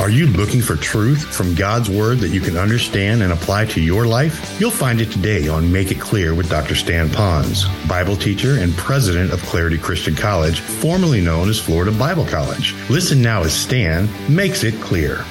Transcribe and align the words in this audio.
Are 0.00 0.10
you 0.10 0.28
looking 0.28 0.62
for 0.62 0.76
truth 0.76 1.24
from 1.34 1.56
God's 1.56 1.90
Word 1.90 2.18
that 2.18 2.28
you 2.28 2.40
can 2.40 2.56
understand 2.56 3.20
and 3.20 3.32
apply 3.32 3.64
to 3.66 3.80
your 3.80 4.06
life? 4.06 4.60
You'll 4.60 4.70
find 4.70 5.00
it 5.00 5.10
today 5.10 5.48
on 5.48 5.72
Make 5.72 5.90
It 5.90 5.98
Clear 5.98 6.36
with 6.36 6.48
Dr. 6.48 6.76
Stan 6.76 7.08
Ponz, 7.08 7.66
Bible 7.88 8.14
teacher 8.14 8.58
and 8.60 8.72
president 8.76 9.32
of 9.32 9.42
Clarity 9.42 9.76
Christian 9.76 10.14
College, 10.14 10.60
formerly 10.60 11.20
known 11.20 11.48
as 11.48 11.58
Florida 11.58 11.90
Bible 11.90 12.24
College. 12.24 12.76
Listen 12.88 13.20
now 13.20 13.42
as 13.42 13.52
Stan 13.52 14.08
makes 14.32 14.62
it 14.62 14.80
clear. 14.80 15.24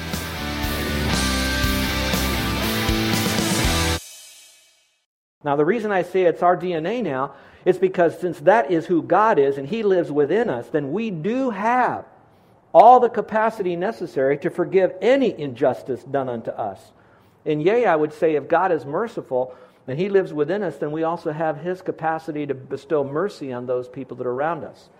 Now, 5.44 5.56
the 5.56 5.64
reason 5.64 5.90
I 5.92 6.02
say 6.02 6.24
it's 6.24 6.42
our 6.42 6.58
DNA 6.58 7.02
now 7.02 7.34
is 7.64 7.78
because 7.78 8.20
since 8.20 8.38
that 8.40 8.70
is 8.70 8.84
who 8.84 9.02
God 9.02 9.38
is 9.38 9.56
and 9.56 9.66
He 9.66 9.82
lives 9.82 10.12
within 10.12 10.50
us, 10.50 10.68
then 10.68 10.92
we 10.92 11.10
do 11.10 11.48
have 11.48 12.04
all 12.78 13.00
the 13.00 13.08
capacity 13.08 13.74
necessary 13.74 14.38
to 14.38 14.50
forgive 14.50 14.94
any 15.02 15.36
injustice 15.36 16.04
done 16.04 16.28
unto 16.28 16.52
us. 16.52 16.92
And 17.44 17.60
yea, 17.60 17.86
I 17.86 17.96
would 17.96 18.12
say 18.12 18.36
if 18.36 18.46
God 18.46 18.70
is 18.70 18.86
merciful 18.86 19.52
and 19.88 19.98
He 19.98 20.08
lives 20.08 20.32
within 20.32 20.62
us, 20.62 20.76
then 20.76 20.92
we 20.92 21.02
also 21.02 21.32
have 21.32 21.58
His 21.58 21.82
capacity 21.82 22.46
to 22.46 22.54
bestow 22.54 23.02
mercy 23.02 23.52
on 23.52 23.66
those 23.66 23.88
people 23.88 24.16
that 24.18 24.28
are 24.28 24.32
around 24.32 24.62
us. 24.62 24.90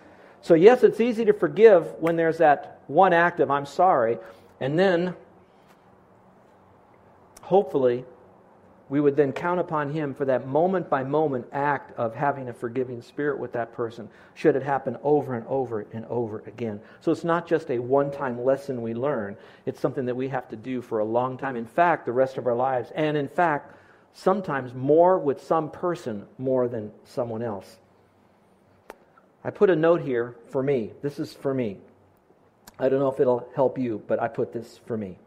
So, 0.41 0.55
yes, 0.55 0.83
it's 0.83 0.99
easy 0.99 1.23
to 1.23 1.31
forgive 1.31 1.85
when 1.99 2.17
there's 2.17 2.39
that 2.39 2.81
one 2.87 3.13
act 3.13 3.39
of 3.39 3.49
I'm 3.49 3.65
sorry, 3.65 4.17
and 4.59 4.77
then 4.77 5.15
hopefully 7.43 8.03
we 8.89 8.99
would 8.99 9.15
then 9.15 9.31
count 9.31 9.59
upon 9.59 9.91
him 9.91 10.15
for 10.15 10.25
that 10.25 10.47
moment 10.47 10.89
by 10.89 11.03
moment 11.03 11.45
act 11.51 11.97
of 11.97 12.15
having 12.15 12.49
a 12.49 12.53
forgiving 12.53 13.01
spirit 13.01 13.37
with 13.37 13.53
that 13.53 13.71
person, 13.71 14.09
should 14.33 14.55
it 14.55 14.63
happen 14.63 14.97
over 15.03 15.35
and 15.35 15.45
over 15.47 15.85
and 15.93 16.05
over 16.05 16.39
again. 16.47 16.81
So 16.99 17.11
it's 17.11 17.23
not 17.23 17.47
just 17.47 17.69
a 17.69 17.77
one 17.77 18.11
time 18.11 18.43
lesson 18.43 18.81
we 18.81 18.95
learn, 18.95 19.37
it's 19.65 19.79
something 19.79 20.05
that 20.05 20.15
we 20.15 20.27
have 20.29 20.49
to 20.49 20.55
do 20.55 20.81
for 20.81 20.99
a 20.99 21.05
long 21.05 21.37
time. 21.37 21.55
In 21.55 21.67
fact, 21.67 22.05
the 22.05 22.11
rest 22.11 22.37
of 22.37 22.47
our 22.47 22.55
lives. 22.55 22.91
And 22.95 23.15
in 23.15 23.27
fact, 23.27 23.75
sometimes 24.13 24.73
more 24.73 25.19
with 25.19 25.43
some 25.43 25.69
person 25.69 26.25
more 26.39 26.67
than 26.67 26.91
someone 27.05 27.43
else. 27.43 27.77
I 29.43 29.51
put 29.51 29.69
a 29.69 29.75
note 29.75 30.01
here 30.01 30.35
for 30.49 30.63
me. 30.63 30.91
This 31.01 31.19
is 31.19 31.33
for 31.33 31.53
me. 31.53 31.77
I 32.79 32.89
don't 32.89 32.99
know 32.99 33.11
if 33.11 33.19
it'll 33.19 33.47
help 33.55 33.77
you, 33.77 34.01
but 34.07 34.19
I 34.21 34.27
put 34.27 34.51
this 34.51 34.79
for 34.85 34.97
me. 34.97 35.17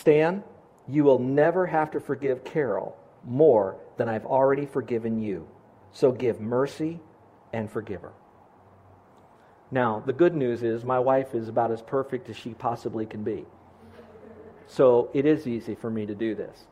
Stan, 0.00 0.42
you 0.88 1.04
will 1.04 1.18
never 1.18 1.66
have 1.66 1.90
to 1.90 2.00
forgive 2.00 2.42
Carol 2.42 2.96
more 3.24 3.76
than 3.98 4.08
I've 4.08 4.24
already 4.24 4.64
forgiven 4.64 5.20
you. 5.20 5.46
So 5.92 6.10
give 6.10 6.40
mercy 6.40 7.00
and 7.52 7.70
forgive 7.70 8.00
her. 8.00 8.12
Now, 9.70 10.02
the 10.04 10.14
good 10.14 10.34
news 10.34 10.62
is 10.62 10.84
my 10.84 10.98
wife 10.98 11.34
is 11.34 11.48
about 11.48 11.70
as 11.70 11.82
perfect 11.82 12.30
as 12.30 12.36
she 12.36 12.54
possibly 12.54 13.04
can 13.04 13.22
be. 13.22 13.44
So 14.66 15.10
it 15.12 15.26
is 15.26 15.46
easy 15.46 15.74
for 15.74 15.90
me 15.90 16.06
to 16.06 16.14
do 16.14 16.34
this. 16.34 16.66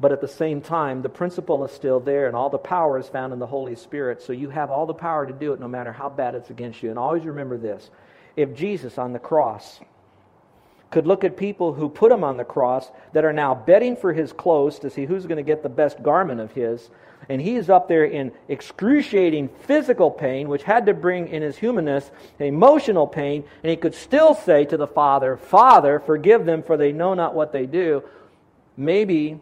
But 0.00 0.12
at 0.12 0.20
the 0.20 0.28
same 0.28 0.60
time, 0.60 1.02
the 1.02 1.08
principle 1.08 1.64
is 1.64 1.72
still 1.72 2.00
there, 2.00 2.26
and 2.26 2.34
all 2.34 2.50
the 2.50 2.58
power 2.58 2.98
is 2.98 3.08
found 3.08 3.32
in 3.32 3.38
the 3.38 3.46
Holy 3.46 3.76
Spirit. 3.76 4.22
So 4.22 4.32
you 4.32 4.48
have 4.50 4.70
all 4.70 4.86
the 4.86 4.94
power 4.94 5.26
to 5.26 5.32
do 5.32 5.52
it 5.52 5.60
no 5.60 5.68
matter 5.68 5.92
how 5.92 6.08
bad 6.08 6.34
it's 6.34 6.50
against 6.50 6.82
you. 6.82 6.90
And 6.90 6.98
always 6.98 7.24
remember 7.24 7.58
this 7.58 7.90
if 8.34 8.54
Jesus 8.54 8.98
on 8.98 9.12
the 9.12 9.18
cross 9.18 9.80
could 10.90 11.06
look 11.06 11.24
at 11.24 11.36
people 11.36 11.72
who 11.72 11.88
put 11.88 12.12
him 12.12 12.22
on 12.22 12.36
the 12.36 12.44
cross 12.44 12.90
that 13.12 13.24
are 13.24 13.32
now 13.32 13.54
betting 13.54 13.96
for 13.96 14.12
his 14.12 14.32
clothes 14.32 14.78
to 14.78 14.90
see 14.90 15.04
who's 15.04 15.26
going 15.26 15.36
to 15.36 15.42
get 15.42 15.62
the 15.62 15.68
best 15.68 16.02
garment 16.02 16.40
of 16.40 16.52
his. 16.52 16.90
And 17.28 17.40
he's 17.40 17.68
up 17.68 17.88
there 17.88 18.04
in 18.04 18.30
excruciating 18.48 19.48
physical 19.60 20.10
pain, 20.10 20.48
which 20.48 20.62
had 20.62 20.86
to 20.86 20.94
bring 20.94 21.28
in 21.28 21.42
his 21.42 21.56
humanness 21.56 22.10
emotional 22.38 23.06
pain. 23.06 23.44
And 23.62 23.70
he 23.70 23.76
could 23.76 23.94
still 23.94 24.34
say 24.34 24.64
to 24.66 24.76
the 24.76 24.86
Father, 24.86 25.36
Father, 25.36 25.98
forgive 25.98 26.44
them, 26.44 26.62
for 26.62 26.76
they 26.76 26.92
know 26.92 27.14
not 27.14 27.34
what 27.34 27.52
they 27.52 27.66
do. 27.66 28.04
Maybe 28.76 29.40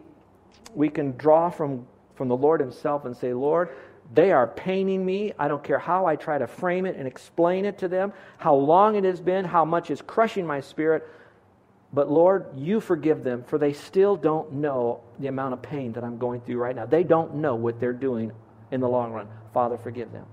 we 0.73 0.89
can 0.89 1.15
draw 1.15 1.49
from, 1.51 1.85
from 2.15 2.27
the 2.27 2.37
Lord 2.37 2.59
himself 2.59 3.05
and 3.05 3.15
say, 3.15 3.33
Lord, 3.33 3.69
they 4.13 4.31
are 4.31 4.47
paining 4.47 5.05
me. 5.05 5.33
I 5.37 5.47
don't 5.47 5.63
care 5.63 5.79
how 5.79 6.05
I 6.05 6.15
try 6.15 6.37
to 6.37 6.47
frame 6.47 6.85
it 6.85 6.95
and 6.95 7.07
explain 7.07 7.65
it 7.65 7.79
to 7.79 7.87
them, 7.87 8.13
how 8.37 8.55
long 8.55 8.95
it 8.95 9.03
has 9.03 9.19
been, 9.19 9.45
how 9.45 9.65
much 9.65 9.91
is 9.91 10.01
crushing 10.01 10.45
my 10.45 10.61
spirit. 10.61 11.07
But 11.95 12.11
Lord, 12.11 12.47
you 12.57 12.81
forgive 12.81 13.23
them, 13.23 13.45
for 13.47 13.57
they 13.57 13.71
still 13.71 14.17
don't 14.17 14.51
know 14.51 14.99
the 15.17 15.27
amount 15.27 15.53
of 15.53 15.61
pain 15.61 15.93
that 15.93 16.03
I'm 16.03 16.17
going 16.17 16.41
through 16.41 16.57
right 16.57 16.75
now. 16.75 16.85
They 16.85 17.03
don't 17.03 17.35
know 17.35 17.55
what 17.55 17.79
they're 17.79 17.93
doing 17.93 18.33
in 18.71 18.81
the 18.81 18.89
long 18.89 19.13
run. 19.13 19.29
Father, 19.53 19.77
forgive 19.77 20.11
them. 20.11 20.25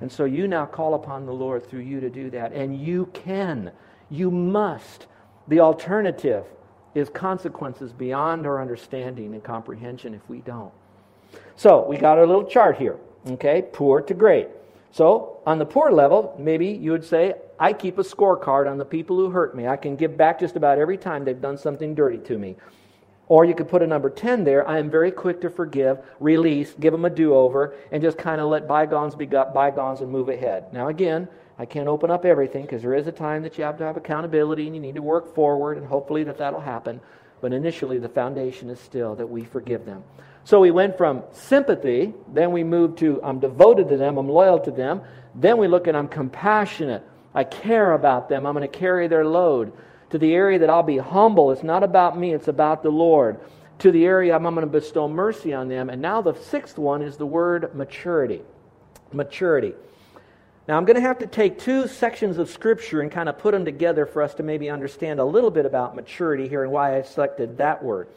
And 0.00 0.10
so 0.10 0.24
you 0.24 0.46
now 0.46 0.66
call 0.66 0.94
upon 0.94 1.26
the 1.26 1.32
Lord 1.32 1.66
through 1.68 1.80
you 1.80 1.98
to 1.98 2.08
do 2.08 2.30
that. 2.30 2.52
And 2.52 2.80
you 2.80 3.06
can. 3.06 3.72
You 4.10 4.30
must. 4.30 5.08
The 5.48 5.58
alternative 5.58 6.44
is 6.94 7.08
consequences 7.08 7.92
beyond 7.92 8.46
our 8.46 8.60
understanding 8.60 9.34
and 9.34 9.42
comprehension 9.42 10.14
if 10.14 10.22
we 10.28 10.38
don't. 10.38 10.72
So 11.56 11.84
we 11.84 11.96
got 11.96 12.16
our 12.16 12.26
little 12.28 12.44
chart 12.44 12.76
here. 12.76 12.96
Okay, 13.26 13.64
poor 13.72 14.00
to 14.02 14.14
great. 14.14 14.46
So, 14.92 15.38
on 15.46 15.58
the 15.58 15.66
poor 15.66 15.92
level, 15.92 16.34
maybe 16.38 16.66
you 16.66 16.90
would 16.90 17.04
say, 17.04 17.34
I 17.58 17.72
keep 17.72 17.98
a 17.98 18.02
scorecard 18.02 18.68
on 18.68 18.78
the 18.78 18.84
people 18.84 19.16
who 19.16 19.30
hurt 19.30 19.54
me. 19.54 19.68
I 19.68 19.76
can 19.76 19.94
give 19.94 20.16
back 20.16 20.40
just 20.40 20.56
about 20.56 20.78
every 20.78 20.96
time 20.96 21.24
they've 21.24 21.40
done 21.40 21.58
something 21.58 21.94
dirty 21.94 22.18
to 22.18 22.38
me. 22.38 22.56
Or 23.28 23.44
you 23.44 23.54
could 23.54 23.68
put 23.68 23.82
a 23.82 23.86
number 23.86 24.10
10 24.10 24.42
there. 24.42 24.66
I 24.66 24.78
am 24.78 24.90
very 24.90 25.12
quick 25.12 25.40
to 25.42 25.50
forgive, 25.50 25.98
release, 26.18 26.74
give 26.80 26.92
them 26.92 27.04
a 27.04 27.10
do 27.10 27.34
over, 27.34 27.76
and 27.92 28.02
just 28.02 28.18
kind 28.18 28.40
of 28.40 28.48
let 28.48 28.66
bygones 28.66 29.14
be 29.14 29.26
bygones 29.26 30.00
and 30.00 30.10
move 30.10 30.28
ahead. 30.28 30.72
Now, 30.72 30.88
again, 30.88 31.28
I 31.56 31.66
can't 31.66 31.86
open 31.86 32.10
up 32.10 32.24
everything 32.24 32.62
because 32.62 32.82
there 32.82 32.94
is 32.94 33.06
a 33.06 33.12
time 33.12 33.42
that 33.44 33.56
you 33.56 33.62
have 33.62 33.78
to 33.78 33.84
have 33.84 33.96
accountability 33.96 34.66
and 34.66 34.74
you 34.74 34.82
need 34.82 34.96
to 34.96 35.02
work 35.02 35.32
forward, 35.34 35.76
and 35.76 35.86
hopefully 35.86 36.24
that 36.24 36.38
that'll 36.38 36.60
happen. 36.60 37.00
But 37.40 37.52
initially, 37.52 37.98
the 37.98 38.08
foundation 38.08 38.68
is 38.68 38.80
still 38.80 39.14
that 39.14 39.28
we 39.28 39.44
forgive 39.44 39.86
them. 39.86 40.02
So 40.44 40.60
we 40.60 40.70
went 40.70 40.96
from 40.96 41.22
sympathy, 41.32 42.14
then 42.32 42.52
we 42.52 42.64
moved 42.64 42.98
to 42.98 43.20
I'm 43.22 43.40
devoted 43.40 43.88
to 43.88 43.96
them, 43.96 44.18
I'm 44.18 44.28
loyal 44.28 44.58
to 44.60 44.70
them. 44.70 45.02
Then 45.34 45.58
we 45.58 45.68
look 45.68 45.86
at 45.86 45.94
I'm 45.94 46.08
compassionate, 46.08 47.02
I 47.34 47.44
care 47.44 47.92
about 47.92 48.28
them, 48.28 48.46
I'm 48.46 48.54
going 48.54 48.68
to 48.68 48.78
carry 48.78 49.06
their 49.06 49.24
load. 49.24 49.72
To 50.10 50.18
the 50.18 50.34
area 50.34 50.58
that 50.58 50.70
I'll 50.70 50.82
be 50.82 50.98
humble, 50.98 51.52
it's 51.52 51.62
not 51.62 51.84
about 51.84 52.18
me, 52.18 52.34
it's 52.34 52.48
about 52.48 52.82
the 52.82 52.90
Lord. 52.90 53.38
To 53.78 53.92
the 53.92 54.04
area 54.04 54.34
I'm, 54.34 54.44
I'm 54.44 54.54
going 54.54 54.66
to 54.66 54.72
bestow 54.72 55.08
mercy 55.08 55.54
on 55.54 55.68
them. 55.68 55.88
And 55.88 56.02
now 56.02 56.20
the 56.20 56.34
sixth 56.34 56.78
one 56.78 57.00
is 57.00 57.16
the 57.16 57.26
word 57.26 57.74
maturity. 57.74 58.42
Maturity. 59.12 59.74
Now, 60.68 60.76
I'm 60.76 60.84
going 60.84 60.96
to 60.96 61.00
have 61.00 61.18
to 61.18 61.26
take 61.26 61.58
two 61.58 61.88
sections 61.88 62.38
of 62.38 62.48
Scripture 62.48 63.00
and 63.00 63.10
kind 63.10 63.28
of 63.28 63.38
put 63.38 63.52
them 63.52 63.64
together 63.64 64.06
for 64.06 64.22
us 64.22 64.34
to 64.34 64.42
maybe 64.42 64.70
understand 64.70 65.18
a 65.18 65.24
little 65.24 65.50
bit 65.50 65.66
about 65.66 65.96
maturity 65.96 66.48
here 66.48 66.62
and 66.62 66.70
why 66.70 66.96
I 66.96 67.02
selected 67.02 67.58
that 67.58 67.82
word. 67.82 68.08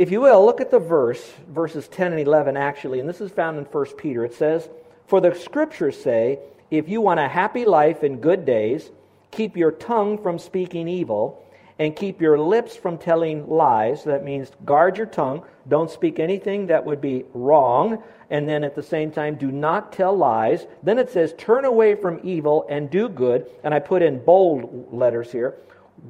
If 0.00 0.10
you 0.10 0.22
will, 0.22 0.46
look 0.46 0.62
at 0.62 0.70
the 0.70 0.78
verse, 0.78 1.30
verses 1.46 1.86
10 1.86 2.12
and 2.12 2.22
11 2.22 2.56
actually, 2.56 3.00
and 3.00 3.06
this 3.06 3.20
is 3.20 3.30
found 3.30 3.58
in 3.58 3.64
1 3.64 3.84
Peter. 3.98 4.24
It 4.24 4.32
says, 4.32 4.66
For 5.04 5.20
the 5.20 5.34
scriptures 5.34 6.02
say, 6.02 6.38
if 6.70 6.88
you 6.88 7.02
want 7.02 7.20
a 7.20 7.28
happy 7.28 7.66
life 7.66 8.02
and 8.02 8.18
good 8.18 8.46
days, 8.46 8.90
keep 9.30 9.58
your 9.58 9.70
tongue 9.70 10.16
from 10.16 10.38
speaking 10.38 10.88
evil 10.88 11.44
and 11.78 11.94
keep 11.94 12.18
your 12.18 12.38
lips 12.38 12.74
from 12.74 12.96
telling 12.96 13.46
lies. 13.46 14.04
That 14.04 14.24
means 14.24 14.50
guard 14.64 14.96
your 14.96 15.04
tongue. 15.04 15.42
Don't 15.68 15.90
speak 15.90 16.18
anything 16.18 16.68
that 16.68 16.86
would 16.86 17.02
be 17.02 17.26
wrong. 17.34 18.02
And 18.30 18.48
then 18.48 18.64
at 18.64 18.74
the 18.74 18.82
same 18.82 19.10
time, 19.10 19.34
do 19.34 19.52
not 19.52 19.92
tell 19.92 20.16
lies. 20.16 20.66
Then 20.82 20.98
it 20.98 21.10
says, 21.10 21.34
turn 21.36 21.66
away 21.66 21.94
from 21.94 22.20
evil 22.24 22.64
and 22.70 22.88
do 22.88 23.06
good. 23.06 23.50
And 23.62 23.74
I 23.74 23.80
put 23.80 24.00
in 24.00 24.24
bold 24.24 24.94
letters 24.94 25.30
here. 25.30 25.56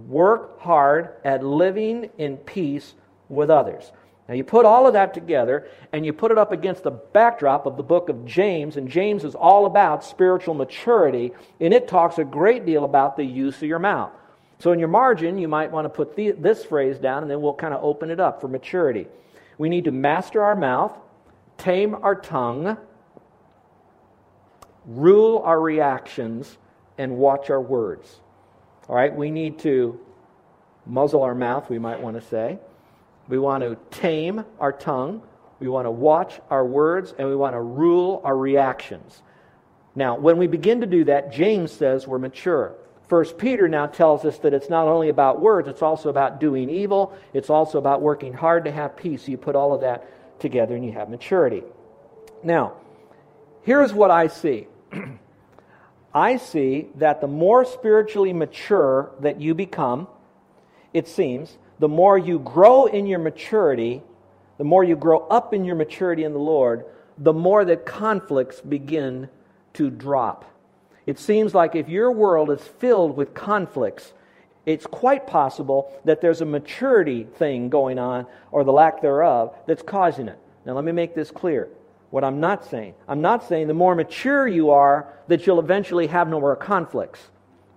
Work 0.07 0.61
hard 0.61 1.15
at 1.25 1.43
living 1.43 2.09
in 2.19 2.37
peace 2.37 2.95
with 3.31 3.49
others. 3.49 3.91
Now, 4.29 4.35
you 4.35 4.45
put 4.45 4.65
all 4.65 4.87
of 4.87 4.93
that 4.93 5.13
together 5.13 5.67
and 5.93 6.07
you 6.07 6.13
put 6.13 6.31
it 6.31 6.39
up 6.39 6.53
against 6.53 6.85
the 6.85 6.91
backdrop 6.93 7.67
of 7.67 7.77
the 7.77 7.83
book 7.83 8.09
of 8.09 8.25
James, 8.25 8.77
and 8.77 8.89
James 8.89 9.25
is 9.25 9.35
all 9.35 9.67
about 9.67 10.05
spiritual 10.05 10.55
maturity, 10.55 11.33
and 11.59 11.75
it 11.75 11.89
talks 11.89 12.19
a 12.19 12.25
great 12.25 12.65
deal 12.65 12.85
about 12.85 13.17
the 13.17 13.25
use 13.25 13.57
of 13.57 13.65
your 13.65 13.81
mouth. 13.81 14.13
So, 14.61 14.73
in 14.73 14.79
your 14.79 14.89
margin, 14.89 15.39
you 15.39 15.49
might 15.49 15.73
want 15.73 15.87
to 15.87 15.89
put 15.89 16.15
the, 16.15 16.33
this 16.33 16.65
phrase 16.65 16.99
down, 16.99 17.23
and 17.23 17.31
then 17.31 17.41
we'll 17.41 17.55
kind 17.55 17.75
of 17.75 17.83
open 17.83 18.11
it 18.11 18.21
up 18.21 18.41
for 18.41 18.47
maturity. 18.47 19.09
We 19.59 19.69
need 19.69 19.85
to 19.85 19.91
master 19.91 20.43
our 20.45 20.55
mouth, 20.55 20.97
tame 21.59 21.95
our 21.97 22.15
tongue, 22.15 22.77
rule 24.87 25.39
our 25.45 25.61
reactions, 25.61 26.57
and 26.99 27.17
watch 27.17 27.51
our 27.51 27.61
words. 27.61 28.21
All 28.89 28.95
right, 28.95 29.15
we 29.15 29.31
need 29.31 29.59
to 29.61 29.99
muzzle 30.87 31.23
our 31.23 31.35
mouth, 31.35 31.69
we 31.69 31.79
might 31.79 32.01
want 32.01 32.21
to 32.21 32.29
say. 32.29 32.59
We 33.31 33.39
want 33.39 33.63
to 33.63 33.77
tame 33.97 34.45
our 34.59 34.73
tongue. 34.73 35.23
We 35.61 35.69
want 35.69 35.87
to 35.87 35.91
watch 35.91 36.41
our 36.51 36.67
words 36.67 37.15
and 37.17 37.29
we 37.29 37.37
want 37.37 37.55
to 37.55 37.61
rule 37.61 38.21
our 38.25 38.37
reactions. 38.37 39.23
Now, 39.95 40.19
when 40.19 40.37
we 40.37 40.49
begin 40.49 40.81
to 40.81 40.87
do 40.87 41.05
that, 41.05 41.33
James 41.33 41.71
says 41.71 42.09
we're 42.09 42.19
mature. 42.19 42.75
First 43.09 43.39
Peter 43.39 43.69
now 43.69 43.87
tells 43.87 44.25
us 44.25 44.39
that 44.39 44.53
it's 44.53 44.69
not 44.69 44.89
only 44.89 45.11
about 45.11 45.41
words, 45.41 45.69
it's 45.69 45.83
also 45.83 46.09
about 46.09 46.41
doing 46.41 46.69
evil. 46.69 47.17
It's 47.33 47.51
also 47.51 47.79
about 47.79 48.03
working 48.03 48.33
hard 48.33 48.65
to 48.65 48.73
have 48.73 48.97
peace. 48.97 49.29
You 49.29 49.37
put 49.37 49.55
all 49.55 49.73
of 49.73 49.81
that 49.83 50.41
together 50.41 50.75
and 50.75 50.85
you 50.85 50.93
have 50.93 51.09
maturity. 51.09 51.63
Now, 52.43 52.75
here's 53.63 53.93
what 53.93 54.11
I 54.11 54.27
see. 54.27 54.67
I 56.15 56.37
see 56.37 56.89
that 56.97 57.21
the 57.21 57.29
more 57.29 57.65
spiritually 57.65 58.33
mature 58.33 59.13
that 59.21 59.41
you 59.41 59.55
become, 59.55 60.09
it 60.93 61.07
seems, 61.07 61.59
the 61.81 61.89
more 61.89 62.17
you 62.17 62.39
grow 62.39 62.87
in 62.87 63.07
your 63.07 63.19
maturity, 63.19 64.03
the 64.59 64.65
more 64.65 64.85
you 64.85 64.95
grow 64.95 65.27
up 65.29 65.53
in 65.55 65.65
your 65.65 65.75
maturity 65.75 66.25
in 66.25 66.33
the 66.35 66.39
Lord, 66.39 66.85
the 67.17 67.33
more 67.33 67.65
that 67.65 67.87
conflicts 67.87 68.61
begin 68.61 69.29
to 69.73 69.91
drop. 69.91 70.45
It 71.07 71.19
seems 71.19 71.55
like 71.55 71.75
if 71.75 71.89
your 71.89 72.13
world 72.13 72.51
is 72.51 72.61
filled 72.61 73.17
with 73.17 73.33
conflicts, 73.33 74.13
it's 74.67 74.87
quite 74.87 75.27
possible 75.27 75.91
that 76.05 76.21
there's 76.21 76.43
a 76.43 76.45
maturity 76.45 77.25
thing 77.25 77.71
going 77.71 77.99
on, 77.99 78.27
or 78.53 78.63
the 78.63 78.73
lack 78.73 79.01
thereof, 79.01 79.55
that's 79.67 79.83
causing 79.83 80.29
it. 80.29 80.39
Now, 80.67 80.75
let 80.75 80.85
me 80.85 80.93
make 80.93 81.15
this 81.15 81.31
clear. 81.31 81.69
What 82.11 82.25
I'm 82.25 82.41
not 82.41 82.67
saying, 82.67 82.95
I'm 83.09 83.23
not 83.23 83.49
saying 83.49 83.69
the 83.69 83.75
more 83.75 83.95
mature 83.95 84.47
you 84.47 84.71
are, 84.71 85.09
that 85.29 85.47
you'll 85.47 85.61
eventually 85.61 86.09
have 86.09 86.29
no 86.29 86.41
more 86.41 86.57
conflicts. 86.57 87.21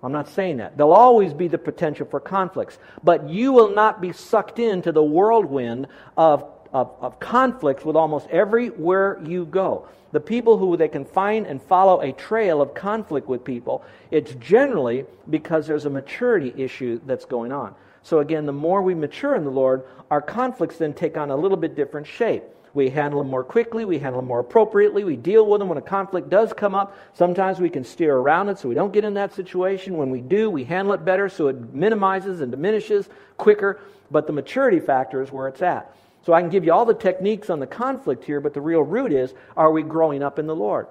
I'm 0.03 0.11
not 0.11 0.27
saying 0.27 0.57
that. 0.57 0.75
There'll 0.75 0.91
always 0.91 1.33
be 1.33 1.47
the 1.47 1.57
potential 1.57 2.05
for 2.05 2.19
conflicts, 2.19 2.77
but 3.03 3.29
you 3.29 3.53
will 3.53 3.73
not 3.73 4.01
be 4.01 4.11
sucked 4.11 4.59
into 4.59 4.91
the 4.91 5.03
whirlwind 5.03 5.87
of, 6.17 6.45
of, 6.73 6.91
of 6.99 7.19
conflicts 7.21 7.85
with 7.85 7.95
almost 7.95 8.27
everywhere 8.29 9.21
you 9.25 9.45
go. 9.45 9.87
The 10.11 10.19
people 10.19 10.57
who 10.57 10.75
they 10.75 10.89
can 10.89 11.05
find 11.05 11.47
and 11.47 11.61
follow 11.61 12.01
a 12.01 12.11
trail 12.11 12.61
of 12.61 12.73
conflict 12.73 13.27
with 13.27 13.45
people, 13.45 13.83
it's 14.11 14.35
generally 14.35 15.05
because 15.29 15.65
there's 15.65 15.85
a 15.85 15.89
maturity 15.89 16.53
issue 16.55 16.99
that's 17.05 17.25
going 17.25 17.51
on. 17.51 17.73
So 18.03 18.19
again, 18.19 18.45
the 18.45 18.51
more 18.51 18.81
we 18.81 18.93
mature 18.93 19.35
in 19.35 19.45
the 19.45 19.49
Lord, 19.49 19.83
our 20.11 20.21
conflicts 20.21 20.77
then 20.77 20.93
take 20.93 21.17
on 21.17 21.31
a 21.31 21.35
little 21.35 21.57
bit 21.57 21.75
different 21.75 22.05
shape. 22.05 22.43
We 22.73 22.89
handle 22.89 23.19
them 23.19 23.29
more 23.29 23.43
quickly, 23.43 23.85
we 23.85 23.99
handle 23.99 24.21
them 24.21 24.27
more 24.27 24.39
appropriately, 24.39 25.03
we 25.03 25.15
deal 25.15 25.45
with 25.45 25.59
them 25.59 25.69
when 25.69 25.77
a 25.77 25.81
conflict 25.81 26.29
does 26.29 26.53
come 26.53 26.73
up. 26.73 26.97
Sometimes 27.13 27.59
we 27.59 27.69
can 27.69 27.83
steer 27.83 28.15
around 28.15 28.49
it 28.49 28.57
so 28.57 28.67
we 28.67 28.73
don't 28.73 28.91
get 28.91 29.03
in 29.03 29.13
that 29.13 29.33
situation. 29.33 29.95
When 29.95 30.09
we 30.09 30.21
do, 30.21 30.49
we 30.49 30.63
handle 30.63 30.93
it 30.93 31.05
better 31.05 31.29
so 31.29 31.49
it 31.49 31.73
minimizes 31.73 32.41
and 32.41 32.49
diminishes 32.49 33.09
quicker. 33.37 33.79
But 34.09 34.25
the 34.25 34.33
maturity 34.33 34.79
factor 34.79 35.21
is 35.21 35.31
where 35.31 35.47
it's 35.47 35.61
at. 35.61 35.95
So 36.25 36.33
I 36.33 36.41
can 36.41 36.49
give 36.49 36.63
you 36.63 36.73
all 36.73 36.85
the 36.85 36.93
techniques 36.93 37.49
on 37.49 37.59
the 37.59 37.67
conflict 37.67 38.23
here, 38.23 38.39
but 38.39 38.53
the 38.53 38.61
real 38.61 38.81
root 38.81 39.11
is 39.11 39.33
are 39.55 39.71
we 39.71 39.83
growing 39.83 40.23
up 40.23 40.39
in 40.39 40.47
the 40.47 40.55
Lord? 40.55 40.87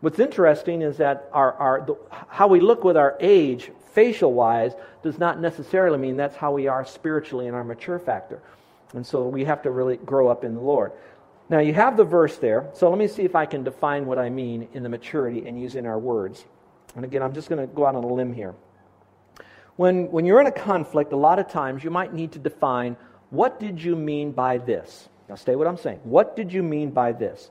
What's 0.00 0.18
interesting 0.18 0.82
is 0.82 0.96
that 0.96 1.28
our, 1.32 1.52
our, 1.54 1.80
the, 1.86 1.96
how 2.28 2.48
we 2.48 2.60
look 2.60 2.82
with 2.82 2.96
our 2.96 3.16
age, 3.20 3.70
facial 3.92 4.32
wise, 4.32 4.72
does 5.02 5.18
not 5.18 5.40
necessarily 5.40 5.96
mean 5.96 6.16
that's 6.16 6.36
how 6.36 6.52
we 6.52 6.66
are 6.66 6.84
spiritually 6.84 7.46
in 7.46 7.54
our 7.54 7.62
mature 7.62 8.00
factor. 8.00 8.42
And 8.94 9.06
so 9.06 9.26
we 9.28 9.44
have 9.44 9.62
to 9.62 9.70
really 9.70 9.96
grow 9.96 10.28
up 10.28 10.44
in 10.44 10.54
the 10.54 10.60
Lord. 10.60 10.92
Now, 11.52 11.58
you 11.58 11.74
have 11.74 11.98
the 11.98 12.04
verse 12.04 12.38
there, 12.38 12.70
so 12.72 12.88
let 12.88 12.98
me 12.98 13.06
see 13.06 13.24
if 13.24 13.36
I 13.36 13.44
can 13.44 13.62
define 13.62 14.06
what 14.06 14.18
I 14.18 14.30
mean 14.30 14.68
in 14.72 14.82
the 14.82 14.88
maturity 14.88 15.46
and 15.46 15.60
using 15.60 15.84
our 15.84 15.98
words. 15.98 16.46
And 16.96 17.04
again, 17.04 17.22
I'm 17.22 17.34
just 17.34 17.50
going 17.50 17.60
to 17.60 17.66
go 17.66 17.84
out 17.84 17.94
on 17.94 18.02
a 18.02 18.06
limb 18.06 18.32
here. 18.32 18.54
When, 19.76 20.10
when 20.10 20.24
you're 20.24 20.40
in 20.40 20.46
a 20.46 20.52
conflict, 20.52 21.12
a 21.12 21.16
lot 21.16 21.38
of 21.38 21.50
times 21.50 21.84
you 21.84 21.90
might 21.90 22.14
need 22.14 22.32
to 22.32 22.38
define 22.38 22.96
what 23.28 23.60
did 23.60 23.82
you 23.82 23.94
mean 23.94 24.32
by 24.32 24.56
this? 24.56 25.10
Now, 25.28 25.34
stay 25.34 25.54
what 25.54 25.66
I'm 25.66 25.76
saying. 25.76 26.00
What 26.04 26.36
did 26.36 26.54
you 26.54 26.62
mean 26.62 26.90
by 26.90 27.12
this? 27.12 27.50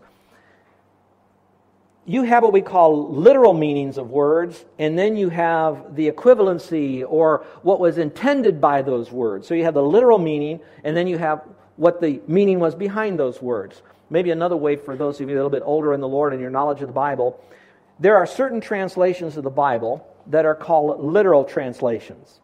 You 2.07 2.23
have 2.23 2.41
what 2.41 2.53
we 2.53 2.61
call 2.63 3.13
literal 3.13 3.53
meanings 3.53 3.99
of 3.99 4.09
words, 4.09 4.65
and 4.79 4.97
then 4.97 5.15
you 5.15 5.29
have 5.29 5.95
the 5.95 6.09
equivalency 6.09 7.05
or 7.07 7.45
what 7.61 7.79
was 7.79 7.99
intended 7.99 8.59
by 8.59 8.81
those 8.81 9.11
words. 9.11 9.47
So 9.47 9.53
you 9.53 9.65
have 9.65 9.75
the 9.75 9.83
literal 9.83 10.17
meaning, 10.17 10.59
and 10.83 10.97
then 10.97 11.05
you 11.05 11.19
have 11.19 11.43
what 11.75 12.01
the 12.01 12.19
meaning 12.27 12.59
was 12.59 12.73
behind 12.73 13.19
those 13.19 13.39
words. 13.39 13.83
Maybe 14.11 14.29
another 14.29 14.57
way 14.57 14.75
for 14.75 14.95
those 14.97 15.21
of 15.21 15.29
you 15.29 15.35
a 15.35 15.37
little 15.37 15.49
bit 15.49 15.63
older 15.65 15.93
in 15.93 16.01
the 16.01 16.07
Lord 16.07 16.33
and 16.33 16.41
your 16.41 16.51
knowledge 16.51 16.81
of 16.81 16.87
the 16.87 16.93
Bible, 16.93 17.39
there 17.97 18.17
are 18.17 18.27
certain 18.27 18.59
translations 18.59 19.37
of 19.37 19.45
the 19.45 19.49
Bible 19.49 20.05
that 20.27 20.45
are 20.45 20.53
called 20.53 21.01
literal 21.01 21.45
translations. 21.45 22.41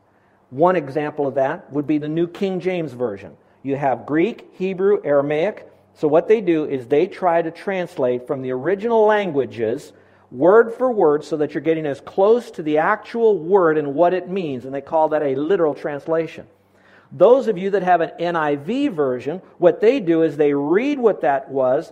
One 0.49 0.77
example 0.77 1.27
of 1.27 1.35
that 1.35 1.71
would 1.73 1.85
be 1.85 1.97
the 1.97 2.07
New 2.07 2.27
King 2.27 2.61
James 2.61 2.93
Version. 2.93 3.35
You 3.63 3.75
have 3.75 4.05
Greek, 4.05 4.47
Hebrew, 4.53 5.01
Aramaic. 5.03 5.69
So, 5.93 6.07
what 6.07 6.29
they 6.29 6.39
do 6.39 6.63
is 6.63 6.87
they 6.87 7.05
try 7.05 7.41
to 7.41 7.51
translate 7.51 8.27
from 8.27 8.41
the 8.41 8.51
original 8.51 9.05
languages 9.05 9.91
word 10.31 10.73
for 10.73 10.89
word 10.89 11.25
so 11.25 11.35
that 11.37 11.53
you're 11.53 11.61
getting 11.61 11.85
as 11.85 11.99
close 11.99 12.49
to 12.51 12.63
the 12.63 12.77
actual 12.77 13.37
word 13.37 13.77
and 13.77 13.93
what 13.93 14.13
it 14.13 14.29
means, 14.29 14.63
and 14.63 14.73
they 14.73 14.81
call 14.81 15.09
that 15.09 15.21
a 15.21 15.35
literal 15.35 15.73
translation. 15.73 16.47
Those 17.11 17.47
of 17.47 17.57
you 17.57 17.69
that 17.71 17.83
have 17.83 18.01
an 18.01 18.11
NIV 18.19 18.93
version, 18.93 19.41
what 19.57 19.79
they 19.79 19.99
do 19.99 20.23
is 20.23 20.35
they 20.35 20.53
read 20.53 20.99
what 20.99 21.21
that 21.21 21.49
was 21.49 21.91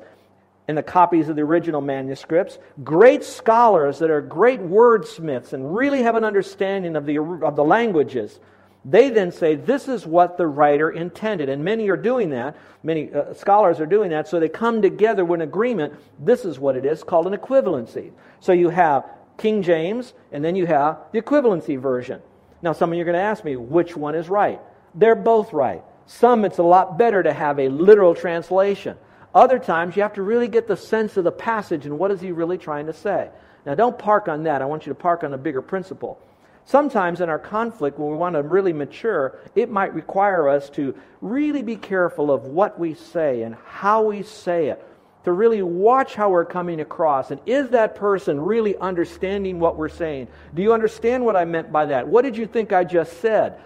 in 0.67 0.75
the 0.75 0.83
copies 0.83 1.29
of 1.29 1.35
the 1.35 1.41
original 1.41 1.81
manuscripts. 1.81 2.57
Great 2.83 3.23
scholars 3.23 3.99
that 3.99 4.09
are 4.09 4.21
great 4.21 4.59
wordsmiths 4.59 5.53
and 5.53 5.75
really 5.75 6.03
have 6.03 6.15
an 6.15 6.23
understanding 6.23 6.95
of 6.95 7.05
the, 7.05 7.19
of 7.19 7.55
the 7.55 7.63
languages. 7.63 8.39
They 8.83 9.09
then 9.09 9.31
say, 9.31 9.55
This 9.55 9.87
is 9.87 10.05
what 10.05 10.37
the 10.37 10.47
writer 10.47 10.91
intended. 10.91 11.49
And 11.49 11.63
many 11.63 11.89
are 11.89 11.97
doing 11.97 12.29
that. 12.31 12.55
Many 12.83 13.11
uh, 13.11 13.33
scholars 13.33 13.79
are 13.79 13.85
doing 13.85 14.11
that. 14.11 14.27
So 14.27 14.39
they 14.39 14.49
come 14.49 14.81
together 14.81 15.25
with 15.25 15.41
an 15.41 15.47
agreement. 15.47 15.93
This 16.19 16.45
is 16.45 16.59
what 16.59 16.75
it 16.75 16.85
is 16.85 17.03
called 17.03 17.25
an 17.25 17.33
equivalency. 17.33 18.11
So 18.41 18.51
you 18.51 18.69
have 18.69 19.05
King 19.37 19.63
James, 19.63 20.13
and 20.31 20.45
then 20.45 20.55
you 20.55 20.67
have 20.67 20.99
the 21.11 21.21
equivalency 21.21 21.79
version. 21.79 22.21
Now, 22.61 22.73
some 22.73 22.91
of 22.91 22.95
you 22.95 23.01
are 23.01 23.05
going 23.05 23.15
to 23.15 23.21
ask 23.21 23.43
me, 23.43 23.55
which 23.55 23.97
one 23.97 24.15
is 24.15 24.29
right? 24.29 24.61
They're 24.95 25.15
both 25.15 25.53
right. 25.53 25.83
Some, 26.07 26.45
it's 26.45 26.57
a 26.57 26.63
lot 26.63 26.97
better 26.97 27.21
to 27.21 27.33
have 27.33 27.59
a 27.59 27.67
literal 27.67 28.15
translation. 28.15 28.97
Other 29.33 29.59
times, 29.59 29.95
you 29.95 30.01
have 30.03 30.13
to 30.13 30.21
really 30.21 30.47
get 30.47 30.67
the 30.67 30.77
sense 30.77 31.17
of 31.17 31.25
the 31.25 31.31
passage 31.31 31.85
and 31.85 31.99
what 31.99 32.11
is 32.11 32.21
he 32.21 32.31
really 32.31 32.57
trying 32.57 32.85
to 32.85 32.93
say. 32.93 33.29
Now, 33.65 33.75
don't 33.75 33.99
park 33.99 34.27
on 34.27 34.43
that. 34.43 34.61
I 34.61 34.65
want 34.65 34.85
you 34.85 34.91
to 34.91 34.99
park 34.99 35.23
on 35.23 35.33
a 35.33 35.37
bigger 35.37 35.61
principle. 35.61 36.19
Sometimes 36.63 37.21
in 37.21 37.29
our 37.29 37.37
conflict, 37.37 37.99
when 37.99 38.09
we 38.09 38.17
want 38.17 38.35
to 38.35 38.41
really 38.41 38.73
mature, 38.73 39.37
it 39.53 39.69
might 39.69 39.93
require 39.93 40.47
us 40.47 40.69
to 40.71 40.95
really 41.21 41.61
be 41.61 41.75
careful 41.75 42.31
of 42.31 42.45
what 42.45 42.79
we 42.79 42.93
say 42.93 43.43
and 43.43 43.55
how 43.65 44.03
we 44.03 44.23
say 44.23 44.69
it, 44.69 44.83
to 45.25 45.31
really 45.31 45.61
watch 45.61 46.15
how 46.15 46.29
we're 46.29 46.45
coming 46.45 46.79
across. 46.79 47.29
And 47.29 47.41
is 47.45 47.69
that 47.69 47.95
person 47.95 48.39
really 48.39 48.77
understanding 48.77 49.59
what 49.59 49.77
we're 49.77 49.89
saying? 49.89 50.27
Do 50.53 50.63
you 50.63 50.73
understand 50.73 51.25
what 51.25 51.35
I 51.35 51.45
meant 51.45 51.71
by 51.71 51.87
that? 51.87 52.07
What 52.07 52.23
did 52.23 52.37
you 52.37 52.47
think 52.47 52.71
I 52.71 52.83
just 52.83 53.19
said? 53.21 53.59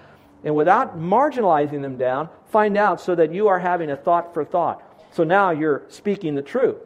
And 0.44 0.56
without 0.56 0.98
marginalizing 0.98 1.82
them 1.82 1.98
down, 1.98 2.30
find 2.46 2.78
out 2.78 3.02
so 3.02 3.16
that 3.16 3.34
you 3.34 3.48
are 3.48 3.60
having 3.60 3.92
a 3.92 3.98
thought 3.98 4.34
for 4.34 4.46
thought. 4.46 4.84
So 5.12 5.24
now 5.24 5.52
you're 5.52 5.84
speaking 5.90 6.36
the 6.36 6.42
truth, 6.42 6.78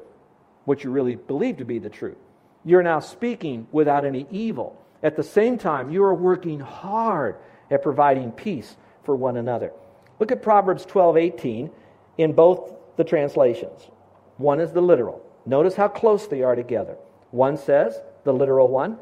what 0.66 0.84
you 0.84 0.92
really 0.92 1.16
believe 1.16 1.58
to 1.58 1.66
be 1.66 1.80
the 1.80 1.90
truth. 1.90 2.18
You're 2.66 2.84
now 2.84 3.00
speaking 3.00 3.68
without 3.72 4.06
any 4.06 4.26
evil. 4.32 4.82
At 5.04 5.16
the 5.16 5.24
same 5.24 5.58
time, 5.58 5.92
you 5.92 6.04
are 6.04 6.16
working 6.16 6.60
hard 6.60 7.36
at 7.70 7.84
providing 7.84 8.32
peace 8.32 8.78
for 9.04 9.16
one 9.16 9.38
another. 9.38 9.72
Look 10.20 10.32
at 10.32 10.42
Proverbs 10.42 10.86
12 10.86 11.18
18 11.18 11.72
in 12.18 12.34
both 12.34 12.72
the 12.96 13.04
translations. 13.04 13.90
One 14.38 14.62
is 14.62 14.72
the 14.72 14.82
literal. 14.82 15.22
Notice 15.46 15.76
how 15.76 15.90
close 15.90 16.28
they 16.28 16.42
are 16.42 16.56
together. 16.56 16.96
One 17.32 17.58
says, 17.58 18.00
the 18.24 18.34
literal 18.34 18.68
one, 18.68 18.98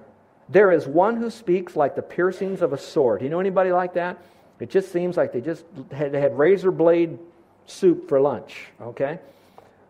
there 0.50 0.72
is 0.72 0.88
one 0.88 1.18
who 1.18 1.30
speaks 1.30 1.76
like 1.76 1.96
the 1.96 2.02
piercings 2.02 2.62
of 2.62 2.74
a 2.74 2.78
sword. 2.78 3.20
Do 3.20 3.26
you 3.26 3.32
know 3.32 3.40
anybody 3.40 3.72
like 3.72 3.94
that? 3.94 4.18
It 4.62 4.70
just 4.70 4.92
seems 4.92 5.18
like 5.18 5.34
they 5.34 5.42
just 5.42 5.66
had, 5.92 6.14
had 6.14 6.38
razor 6.38 6.70
blade 6.72 7.18
soup 7.66 8.08
for 8.08 8.22
lunch, 8.22 8.68
okay? 8.80 9.20